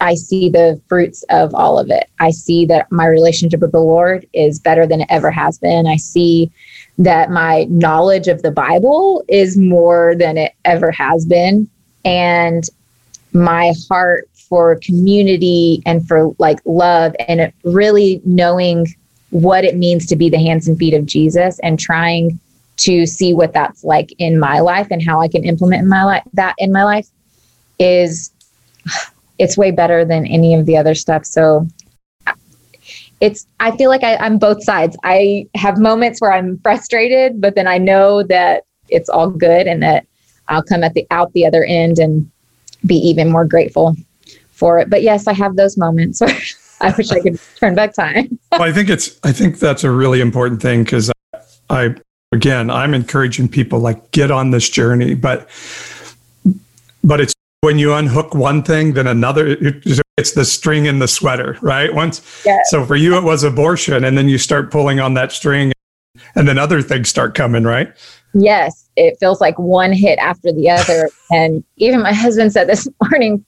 [0.01, 2.11] I see the fruits of all of it.
[2.21, 5.87] I see that my relationship with the Lord is better than it ever has been.
[5.87, 6.51] I see
[6.99, 11.69] that my knowledge of the Bible is more than it ever has been.
[12.05, 12.65] And
[13.33, 18.87] my heart for community and for like love and really knowing
[19.31, 22.39] what it means to be the hands and feet of Jesus and trying
[22.77, 26.05] to see what that's like in my life and how I can implement in my
[26.05, 27.09] life that in my life
[27.79, 28.31] is
[29.39, 31.25] it's way better than any of the other stuff.
[31.25, 31.67] So
[33.21, 34.97] it's I feel like I, I'm both sides.
[35.05, 39.83] I have moments where I'm frustrated, but then I know that it's all good and
[39.83, 40.07] that
[40.49, 42.31] I'll come at the out the other end and
[42.87, 43.97] be even more grateful
[44.51, 44.91] for it.
[44.91, 46.37] But yes, I have those moments where
[46.81, 48.39] I wish I could turn back time.
[48.53, 51.15] well, I think it's I think that's a really important thing because I,
[51.71, 51.95] I
[52.33, 55.49] again I'm encouraging people like get on this journey, but
[57.03, 59.57] but it's when you unhook one thing, then another.
[60.17, 61.93] It's the string in the sweater, right?
[61.93, 62.71] Once, yes.
[62.71, 65.73] so for you it was abortion, and then you start pulling on that string,
[66.37, 67.93] and then other things start coming, right?
[68.33, 72.87] Yes, it feels like one hit after the other, and even my husband said this
[73.03, 73.45] morning,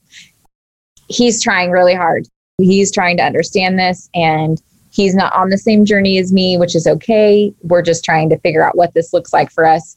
[1.08, 2.26] he's trying really hard.
[2.58, 4.60] He's trying to understand this, and
[4.90, 7.54] he's not on the same journey as me, which is okay.
[7.62, 9.96] We're just trying to figure out what this looks like for us.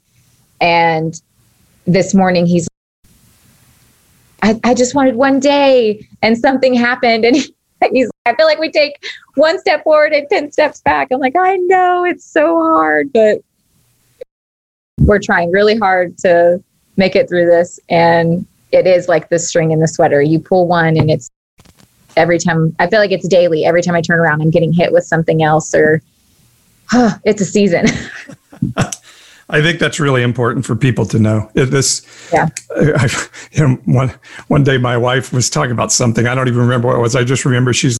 [0.62, 1.20] And
[1.86, 2.69] this morning, he's
[4.42, 7.36] I, I just wanted one day and something happened and
[7.92, 9.04] he's I feel like we take
[9.36, 11.08] one step forward and 10 steps back.
[11.12, 13.40] I'm like, I know it's so hard, but
[15.00, 16.64] we're trying really hard to
[16.98, 17.80] make it through this.
[17.90, 20.22] And it is like the string in the sweater.
[20.22, 21.32] You pull one and it's
[22.18, 23.66] every time I feel like it's daily.
[23.66, 26.02] Every time I turn around, I'm getting hit with something else or
[27.24, 27.86] it's a season.
[29.50, 31.50] I think that's really important for people to know.
[31.56, 32.50] This, yeah.
[32.76, 33.10] I,
[33.52, 34.14] you know, one
[34.48, 36.28] one day my wife was talking about something.
[36.28, 37.16] I don't even remember what it was.
[37.16, 37.98] I just remember she's,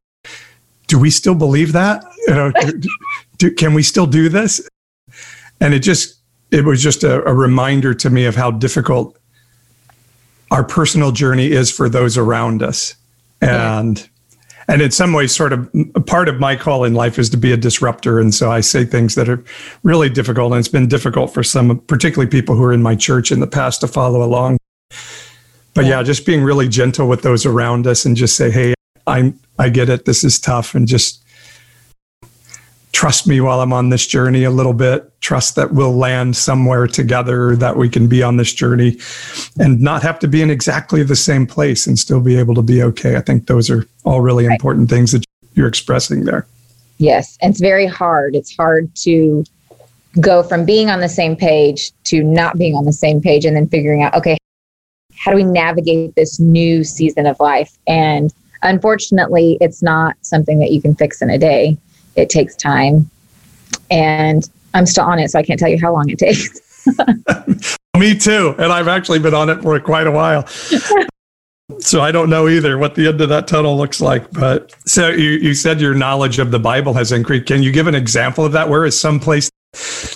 [0.88, 2.04] "Do we still believe that?
[2.28, 2.82] You know, do,
[3.38, 4.62] do, can we still do this?"
[5.60, 6.20] And it just
[6.52, 9.18] it was just a, a reminder to me of how difficult
[10.52, 12.96] our personal journey is for those around us,
[13.42, 14.08] and.
[14.70, 15.68] And in some ways sort of
[16.06, 18.20] part of my call in life is to be a disruptor.
[18.20, 19.44] And so i say things that are
[19.82, 23.32] really difficult and it's been difficult for some particularly people who are in my church
[23.32, 24.58] in the past to follow along.
[25.74, 28.76] But yeah, yeah just being really gentle with those around us and just say hey
[29.08, 30.06] i'm i get it.
[30.06, 31.24] This is tough and just
[32.92, 35.10] trust me while I'm on this journey a little bit.
[35.22, 38.98] Trust that we'll land somewhere together, that we can be on this journey
[39.60, 42.62] and not have to be in exactly the same place and still be able to
[42.62, 43.16] be okay.
[43.16, 44.54] I think those are all really right.
[44.54, 46.48] important things that you're expressing there.
[46.98, 47.38] Yes.
[47.42, 48.36] And it's very hard.
[48.36, 49.44] It's hard to
[50.20, 53.56] go from being on the same page to not being on the same page and
[53.56, 54.38] then figuring out, okay,
[55.16, 57.78] how do we navigate this new season of life?
[57.88, 58.34] And
[58.64, 61.78] unfortunately, it's not something that you can fix in a day
[62.16, 63.10] it takes time.
[63.92, 66.60] And I'm still on it, so I can't tell you how long it takes.
[67.98, 68.56] Me too.
[68.58, 70.48] And I've actually been on it for quite a while.
[71.80, 74.30] so I don't know either what the end of that tunnel looks like.
[74.32, 77.48] But so you, you said your knowledge of the Bible has increased.
[77.48, 78.70] Can you give an example of that?
[78.70, 79.50] Where is some place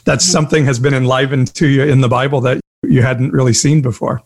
[0.06, 3.82] that something has been enlivened to you in the Bible that you hadn't really seen
[3.82, 4.22] before?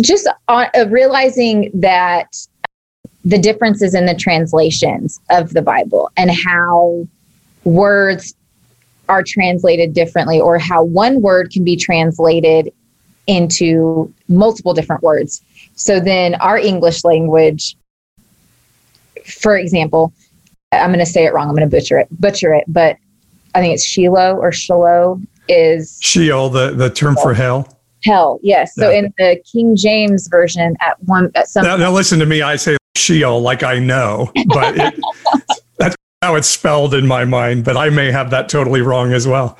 [0.00, 2.28] Just on, uh, realizing that
[3.24, 7.06] the differences in the translations of the Bible and how
[7.64, 8.34] words
[9.08, 12.72] are translated differently or how one word can be translated
[13.26, 15.42] into multiple different words.
[15.74, 17.76] So then our English language,
[19.24, 20.12] for example,
[20.72, 21.48] I'm going to say it wrong.
[21.48, 22.96] I'm going to butcher it, butcher it, but
[23.54, 27.78] I think it's Shiloh or Shiloh is Sheol, the, the term for hell.
[28.04, 28.74] Hell, yes.
[28.74, 28.98] So yeah.
[28.98, 32.42] in the King James version, at one at some now, now listen to me.
[32.42, 35.00] I say Sheol like I know, but it,
[35.78, 37.64] that's how it's spelled in my mind.
[37.64, 39.58] But I may have that totally wrong as well.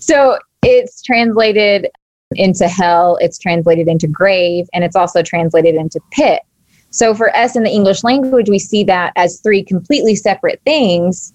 [0.00, 1.88] So it's translated
[2.32, 6.42] into hell, it's translated into grave, and it's also translated into pit.
[6.90, 11.32] So for us in the English language, we see that as three completely separate things,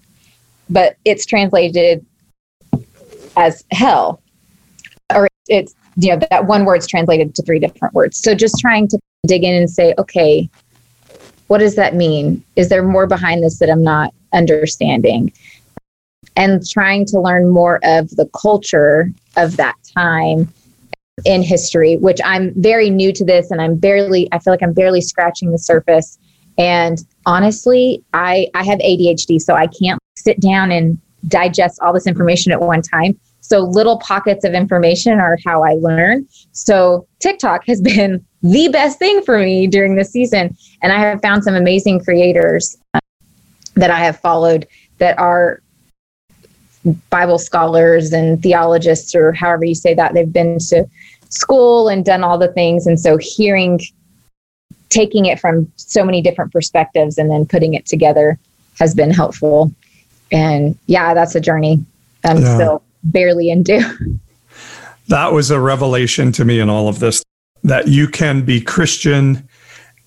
[0.68, 2.04] but it's translated
[3.36, 4.20] as hell.
[5.14, 8.18] Or it's, you know, that one word's translated to three different words.
[8.18, 10.50] So just trying to dig in and say, okay,
[11.48, 12.42] what does that mean?
[12.56, 15.32] Is there more behind this that I'm not understanding?
[16.36, 20.52] And trying to learn more of the culture of that time
[21.24, 24.72] in history, which I'm very new to this and I'm barely, I feel like I'm
[24.72, 26.18] barely scratching the surface.
[26.58, 32.06] And honestly, I, I have ADHD, so I can't sit down and digest all this
[32.06, 33.18] information at one time.
[33.40, 36.26] So little pockets of information are how I learn.
[36.52, 40.56] So TikTok has been the best thing for me during the season.
[40.82, 43.00] And I have found some amazing creators uh,
[43.74, 44.66] that I have followed
[44.98, 45.62] that are
[47.10, 50.14] Bible scholars and theologists, or however you say that.
[50.14, 50.84] They've been to
[51.28, 52.86] school and done all the things.
[52.86, 53.80] And so hearing,
[54.88, 58.38] taking it from so many different perspectives and then putting it together
[58.78, 59.72] has been helpful.
[60.32, 61.84] And yeah, that's a journey
[62.24, 62.54] I'm yeah.
[62.54, 64.18] still barely into.
[65.08, 67.22] That was a revelation to me in all of this
[67.64, 69.48] that you can be Christian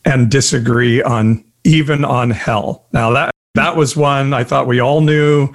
[0.04, 2.86] and disagree on even on hell.
[2.94, 5.52] Now that that was one I thought we all knew.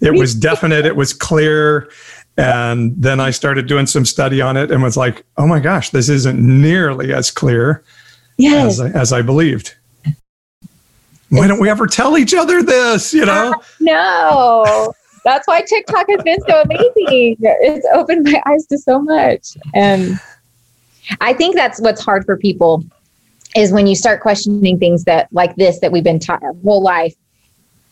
[0.00, 1.90] It was definite, it was clear.
[2.36, 5.90] And then I started doing some study on it and was like, oh my gosh,
[5.90, 7.84] this isn't nearly as clear
[8.38, 8.80] yes.
[8.80, 9.76] as, I, as I believed.
[11.28, 13.14] Why don't we ever tell each other this?
[13.14, 13.54] You know?
[13.54, 14.92] Ah, no.
[15.24, 17.36] That's why TikTok has been so amazing.
[17.40, 19.56] It's opened my eyes to so much.
[19.72, 20.18] And
[21.20, 22.84] I think that's what's hard for people
[23.56, 26.82] is when you start questioning things that like this that we've been taught our whole
[26.82, 27.14] life,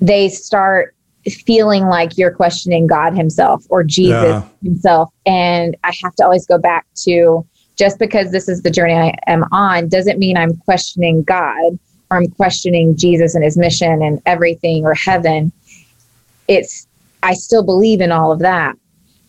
[0.00, 0.94] they start
[1.28, 4.42] feeling like you're questioning God himself or Jesus yeah.
[4.62, 5.12] himself.
[5.26, 7.46] And I have to always go back to
[7.76, 11.78] just because this is the journey I am on doesn't mean I'm questioning God
[12.11, 15.52] or I'm questioning Jesus and his mission and everything or heaven.
[16.48, 16.86] It's,
[17.22, 18.76] I still believe in all of that.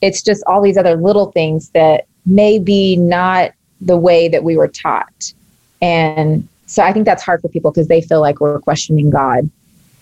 [0.02, 3.52] It's just all these other little things that may be not
[3.82, 5.34] the way that we were taught.
[5.82, 9.50] And so I think that's hard for people because they feel like we're questioning God,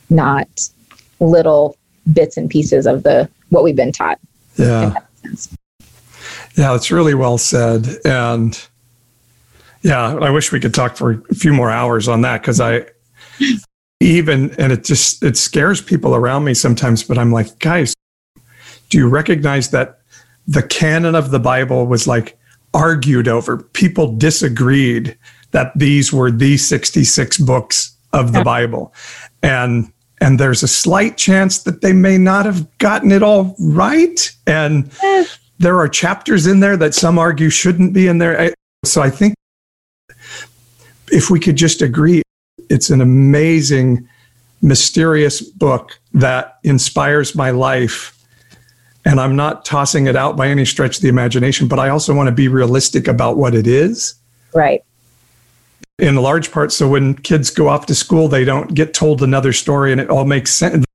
[0.10, 0.48] not
[1.20, 1.76] little
[2.14, 4.20] bits and pieces of the what we've been taught.
[4.58, 4.94] Yeah.
[6.56, 7.88] Yeah, it's really well said.
[8.06, 8.62] And
[9.82, 12.86] yeah, I wish we could talk for a few more hours on that because I
[14.00, 17.96] even and it just it scares people around me sometimes, but I'm like, guys,
[18.90, 20.02] do you recognize that
[20.48, 22.39] the canon of the Bible was like
[22.74, 23.58] argued over?
[23.58, 25.18] People disagreed
[25.52, 28.94] that these were the 66 books of the Bible.
[29.42, 29.92] And
[30.22, 34.30] and there's a slight chance that they may not have gotten it all right.
[34.46, 35.26] And eh.
[35.60, 38.54] there are chapters in there that some argue shouldn't be in there.
[38.84, 39.36] So I think
[41.12, 42.22] if we could just agree,
[42.70, 44.08] it's an amazing,
[44.62, 48.16] mysterious book that inspires my life.
[49.06, 52.14] And I'm not tossing it out by any stretch of the imagination, but I also
[52.14, 54.16] want to be realistic about what it is.
[54.54, 54.84] Right
[56.00, 59.54] in large part so when kids go off to school they don't get told another
[59.54, 60.86] story and it all makes sense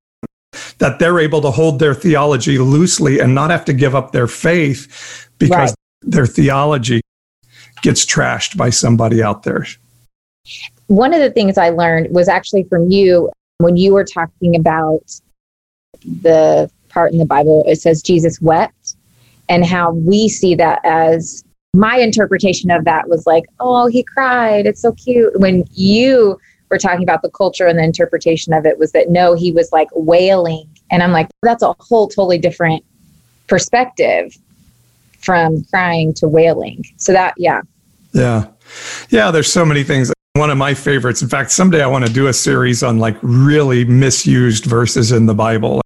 [0.78, 4.26] that they're able to hold their theology loosely and not have to give up their
[4.26, 5.74] faith because right.
[6.02, 7.00] their theology
[7.82, 9.66] gets trashed by somebody out there
[10.86, 15.02] one of the things i learned was actually from you when you were talking about
[16.22, 18.96] the part in the bible it says jesus wept
[19.48, 24.64] and how we see that as my interpretation of that was like, oh, he cried.
[24.64, 25.38] It's so cute.
[25.38, 26.38] When you
[26.70, 29.70] were talking about the culture and the interpretation of it was that no, he was
[29.72, 30.68] like wailing.
[30.90, 32.84] And I'm like, that's a whole totally different
[33.48, 34.36] perspective
[35.18, 36.84] from crying to wailing.
[36.96, 37.62] So that, yeah.
[38.12, 38.46] Yeah.
[39.10, 39.30] Yeah.
[39.32, 40.12] There's so many things.
[40.34, 43.16] One of my favorites, in fact, someday I want to do a series on like
[43.22, 45.83] really misused verses in the Bible.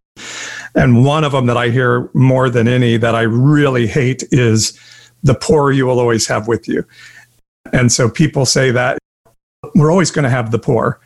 [0.78, 4.78] And one of them that I hear more than any that I really hate is
[5.24, 6.84] the poor you will always have with you.
[7.72, 8.96] And so people say that
[9.74, 11.00] we're always going to have the poor.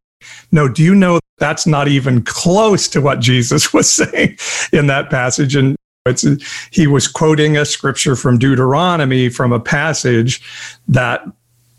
[0.52, 4.36] no, do you know that's not even close to what Jesus was saying
[4.74, 5.56] in that passage?
[5.56, 6.26] And it's,
[6.70, 10.42] he was quoting a scripture from Deuteronomy from a passage
[10.86, 11.24] that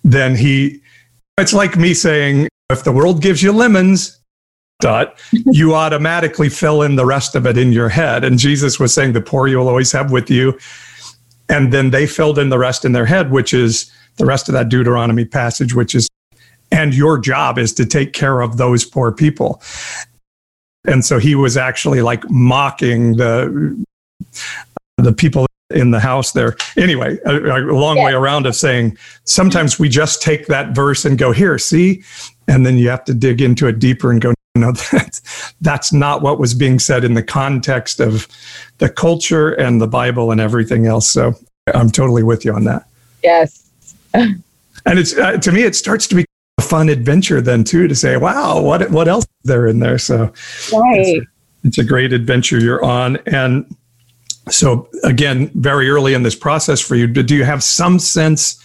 [0.04, 0.82] then he,
[1.38, 4.20] it's like me saying, if the world gives you lemons,
[4.86, 8.24] dot, you automatically fill in the rest of it in your head.
[8.24, 10.58] And Jesus was saying, the poor you will always have with you
[11.50, 14.54] and then they filled in the rest in their head, which is the rest of
[14.54, 16.08] that Deuteronomy passage, which is,
[16.72, 19.62] and your job is to take care of those poor people.
[20.86, 23.84] And so he was actually like mocking the
[24.98, 26.56] the people in the house there.
[26.78, 28.06] Anyway, a, a long yeah.
[28.06, 32.04] way around of saying sometimes we just take that verse and go here, see,
[32.48, 36.22] and then you have to dig into it deeper and go, no, that's, that's not
[36.22, 38.28] what was being said in the context of
[38.78, 41.08] the culture and the Bible and everything else.
[41.08, 41.34] So
[41.74, 42.88] I'm totally with you on that.
[43.24, 43.70] Yes.
[44.14, 44.42] and
[44.86, 46.26] it's uh, to me, it starts to be
[46.58, 49.98] a fun adventure then too to say, wow, what what else is there in there?
[49.98, 50.32] So
[50.72, 51.18] right.
[51.18, 51.28] It's,
[51.64, 53.18] it's a great adventure you're on.
[53.26, 53.76] And
[54.50, 58.62] so again, very early in this process for you, do you have some sense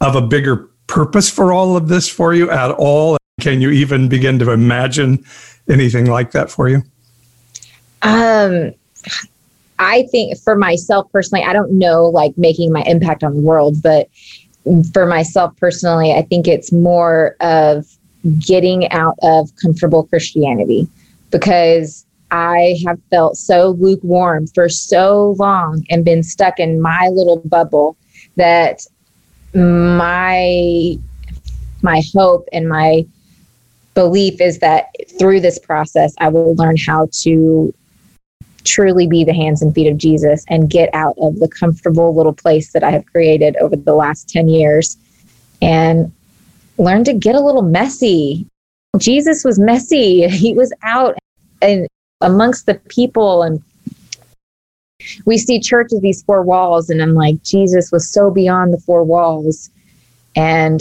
[0.00, 3.17] of a bigger purpose for all of this for you at all?
[3.40, 5.24] Can you even begin to imagine
[5.68, 6.82] anything like that for you?
[8.02, 8.72] Um,
[9.78, 13.82] I think for myself personally, I don't know like making my impact on the world,
[13.82, 14.08] but
[14.92, 17.86] for myself personally, I think it's more of
[18.40, 20.88] getting out of comfortable Christianity
[21.30, 27.38] because I have felt so lukewarm for so long and been stuck in my little
[27.44, 27.96] bubble
[28.36, 28.84] that
[29.54, 30.98] my
[31.80, 33.06] my hope and my
[33.98, 37.74] belief is that through this process I will learn how to
[38.62, 42.32] truly be the hands and feet of Jesus and get out of the comfortable little
[42.32, 44.96] place that I have created over the last 10 years
[45.60, 46.12] and
[46.76, 48.46] learn to get a little messy.
[48.98, 50.28] Jesus was messy.
[50.28, 51.18] He was out
[51.60, 51.88] and
[52.20, 53.60] amongst the people and
[55.24, 58.78] we see church as these four walls and I'm like Jesus was so beyond the
[58.78, 59.70] four walls
[60.36, 60.80] and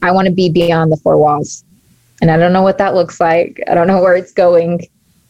[0.00, 1.64] I want to be beyond the four walls.
[2.20, 3.62] And I don't know what that looks like.
[3.68, 4.86] I don't know where it's going,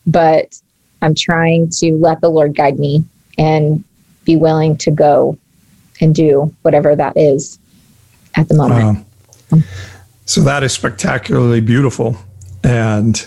[0.07, 0.59] but
[1.03, 3.05] I'm trying to let the Lord guide me
[3.39, 3.85] and
[4.25, 5.39] be willing to go
[6.01, 7.59] and do whatever that is
[8.37, 9.07] at the moment.
[9.51, 9.59] Wow.
[10.27, 12.17] So that is spectacularly beautiful.
[12.63, 13.19] And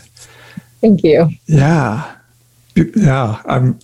[0.81, 1.29] thank you.
[1.45, 2.15] Yeah.
[2.75, 3.41] Yeah.
[3.45, 3.79] I'm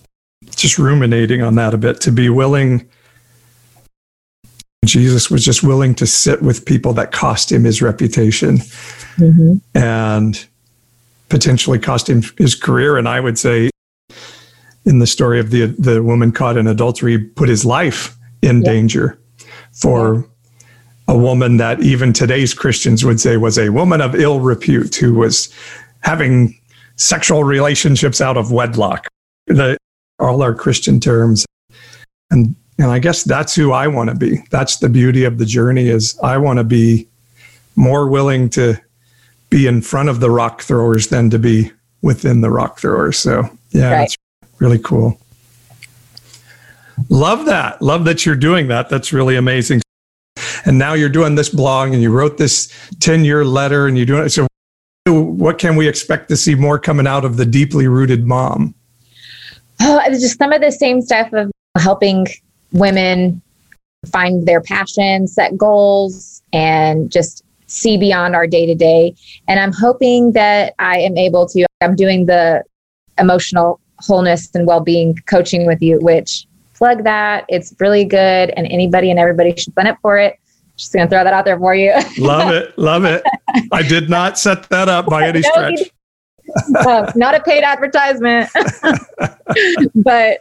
[0.56, 2.88] just ruminating on that a bit to be willing.
[4.86, 8.58] Jesus was just willing to sit with people that cost him his reputation
[9.16, 9.54] mm-hmm.
[9.74, 10.46] and
[11.28, 12.96] potentially cost him his career.
[12.96, 13.70] And I would say,
[14.84, 18.70] in the story of the the woman caught in adultery, put his life in yeah.
[18.70, 19.18] danger
[19.72, 21.14] for yeah.
[21.14, 25.14] a woman that even today's Christians would say was a woman of ill repute who
[25.14, 25.52] was
[26.00, 26.58] having
[26.96, 29.08] sexual relationships out of wedlock.
[29.46, 29.76] The,
[30.18, 31.44] all our Christian terms.
[32.30, 34.38] And and I guess that's who I want to be.
[34.50, 37.08] That's the beauty of the journey is I want to be
[37.76, 38.80] more willing to
[39.50, 41.70] be in front of the rock throwers than to be
[42.02, 43.18] within the rock throwers.
[43.18, 44.04] So yeah, right.
[44.04, 44.16] it's
[44.58, 45.20] really cool.
[47.08, 47.80] Love that.
[47.80, 48.88] Love that you're doing that.
[48.88, 49.80] That's really amazing.
[50.64, 54.06] And now you're doing this blog and you wrote this 10 year letter and you're
[54.06, 54.30] doing it.
[54.30, 54.46] So
[55.06, 58.74] what can we expect to see more coming out of the deeply rooted mom?
[59.80, 62.26] Oh, just some of the same stuff of helping
[62.74, 63.40] women
[64.12, 69.14] find their passion, set goals, and just see beyond our day to day.
[69.48, 72.62] And I'm hoping that I am able to, I'm doing the
[73.18, 77.44] emotional wholeness and well being coaching with you, which plug that.
[77.48, 80.38] It's really good, and anybody and everybody should sign up for it.
[80.76, 81.92] Just gonna throw that out there for you.
[82.18, 83.22] love it, love it.
[83.72, 85.80] I did not set that up by any stretch.
[86.76, 88.50] uh, not a paid advertisement,
[89.94, 90.40] but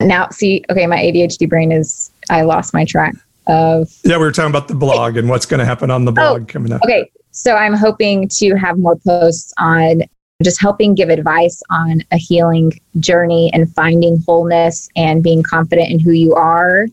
[0.00, 2.10] now see, okay, my ADHD brain is.
[2.28, 3.14] I lost my track
[3.46, 3.90] of.
[4.04, 6.42] Yeah, we were talking about the blog and what's going to happen on the blog
[6.42, 6.82] oh, coming up.
[6.84, 10.02] Okay, so I'm hoping to have more posts on
[10.42, 15.98] just helping give advice on a healing journey and finding wholeness and being confident in
[15.98, 16.86] who you are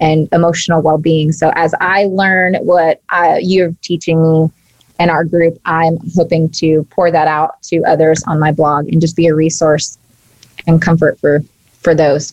[0.00, 1.32] and emotional well-being.
[1.32, 4.50] So as I learn what uh, you're teaching me
[5.00, 9.00] in our group, I'm hoping to pour that out to others on my blog and
[9.00, 9.98] just be a resource
[10.66, 11.42] and comfort for
[11.82, 12.32] for those.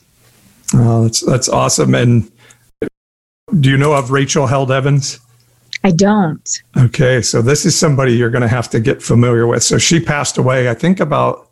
[0.74, 1.96] Oh, that's that's awesome.
[1.96, 2.32] And
[3.60, 5.20] do you know of Rachel Held Evans?
[5.84, 6.50] I don't.
[6.78, 9.64] Okay, so this is somebody you're going to have to get familiar with.
[9.64, 11.50] So she passed away, I think, about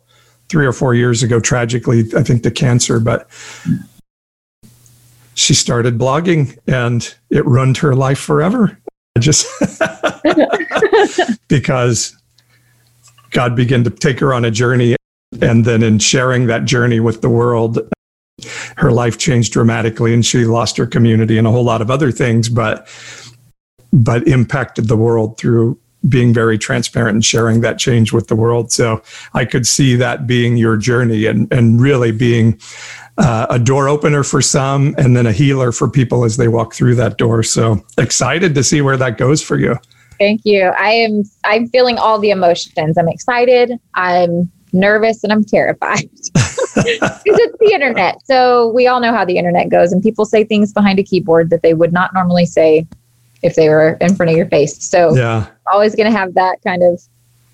[0.48, 3.00] three or four years ago, tragically, I think, to cancer.
[3.00, 3.28] But
[5.34, 8.78] she started blogging and it ruined her life forever.
[9.18, 9.46] Just
[11.48, 12.16] because
[13.30, 14.96] God began to take her on a journey.
[15.40, 17.78] And then in sharing that journey with the world,
[18.76, 22.10] her life changed dramatically and she lost her community and a whole lot of other
[22.10, 22.48] things.
[22.48, 22.88] But
[23.92, 28.70] but impacted the world through being very transparent and sharing that change with the world.
[28.70, 29.02] So
[29.34, 32.60] I could see that being your journey and, and really being
[33.16, 36.74] uh, a door opener for some and then a healer for people as they walk
[36.74, 37.42] through that door.
[37.42, 39.76] So excited to see where that goes for you.
[40.18, 40.72] Thank you.
[40.78, 42.98] I am I'm feeling all the emotions.
[42.98, 46.08] I'm excited, I'm nervous, and I'm terrified.
[46.12, 46.76] Because
[47.24, 48.24] it's the internet.
[48.24, 51.50] So we all know how the internet goes and people say things behind a keyboard
[51.50, 52.86] that they would not normally say
[53.42, 54.82] if they were in front of your face.
[54.84, 57.00] So yeah, always going to have that kind of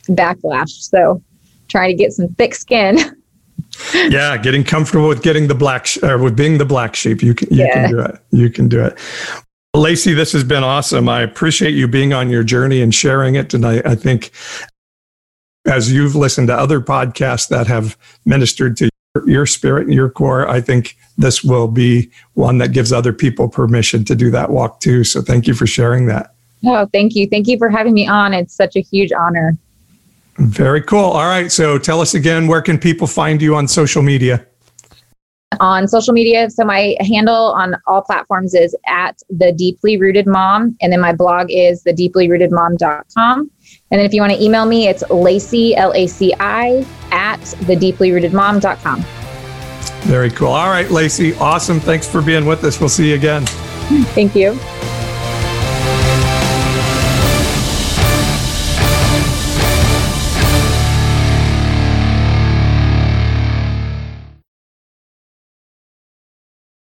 [0.06, 0.70] backlash.
[0.70, 1.22] So
[1.68, 2.98] trying to get some thick skin.
[3.94, 7.22] yeah, getting comfortable with getting the black sh- or with being the black sheep.
[7.22, 7.72] You can you yeah.
[7.72, 8.18] can do it.
[8.30, 8.98] You can do it.
[9.74, 11.08] Lacey, this has been awesome.
[11.08, 13.52] I appreciate you being on your journey and sharing it.
[13.54, 14.30] And I, I think
[15.66, 18.90] as you've listened to other podcasts that have ministered to
[19.26, 23.48] your spirit and your core, I think this will be one that gives other people
[23.48, 25.04] permission to do that walk too.
[25.04, 26.34] So thank you for sharing that.
[26.66, 27.28] Oh, thank you.
[27.28, 28.34] Thank you for having me on.
[28.34, 29.56] It's such a huge honor.
[30.36, 30.98] Very cool.
[30.98, 31.52] All right.
[31.52, 34.46] So tell us again, where can people find you on social media?
[35.60, 40.76] On social media, so my handle on all platforms is at the deeply rooted mom,
[40.80, 43.38] and then my blog is the deeplyrootedmom.com.
[43.90, 47.40] And then if you want to email me, it's Laci, L A C I, at
[47.66, 49.04] the deeplyrootedmom.com.
[50.02, 50.48] Very cool.
[50.48, 51.38] All right, Laci.
[51.40, 51.80] Awesome.
[51.80, 52.80] Thanks for being with us.
[52.80, 53.46] We'll see you again.
[54.14, 54.58] Thank you.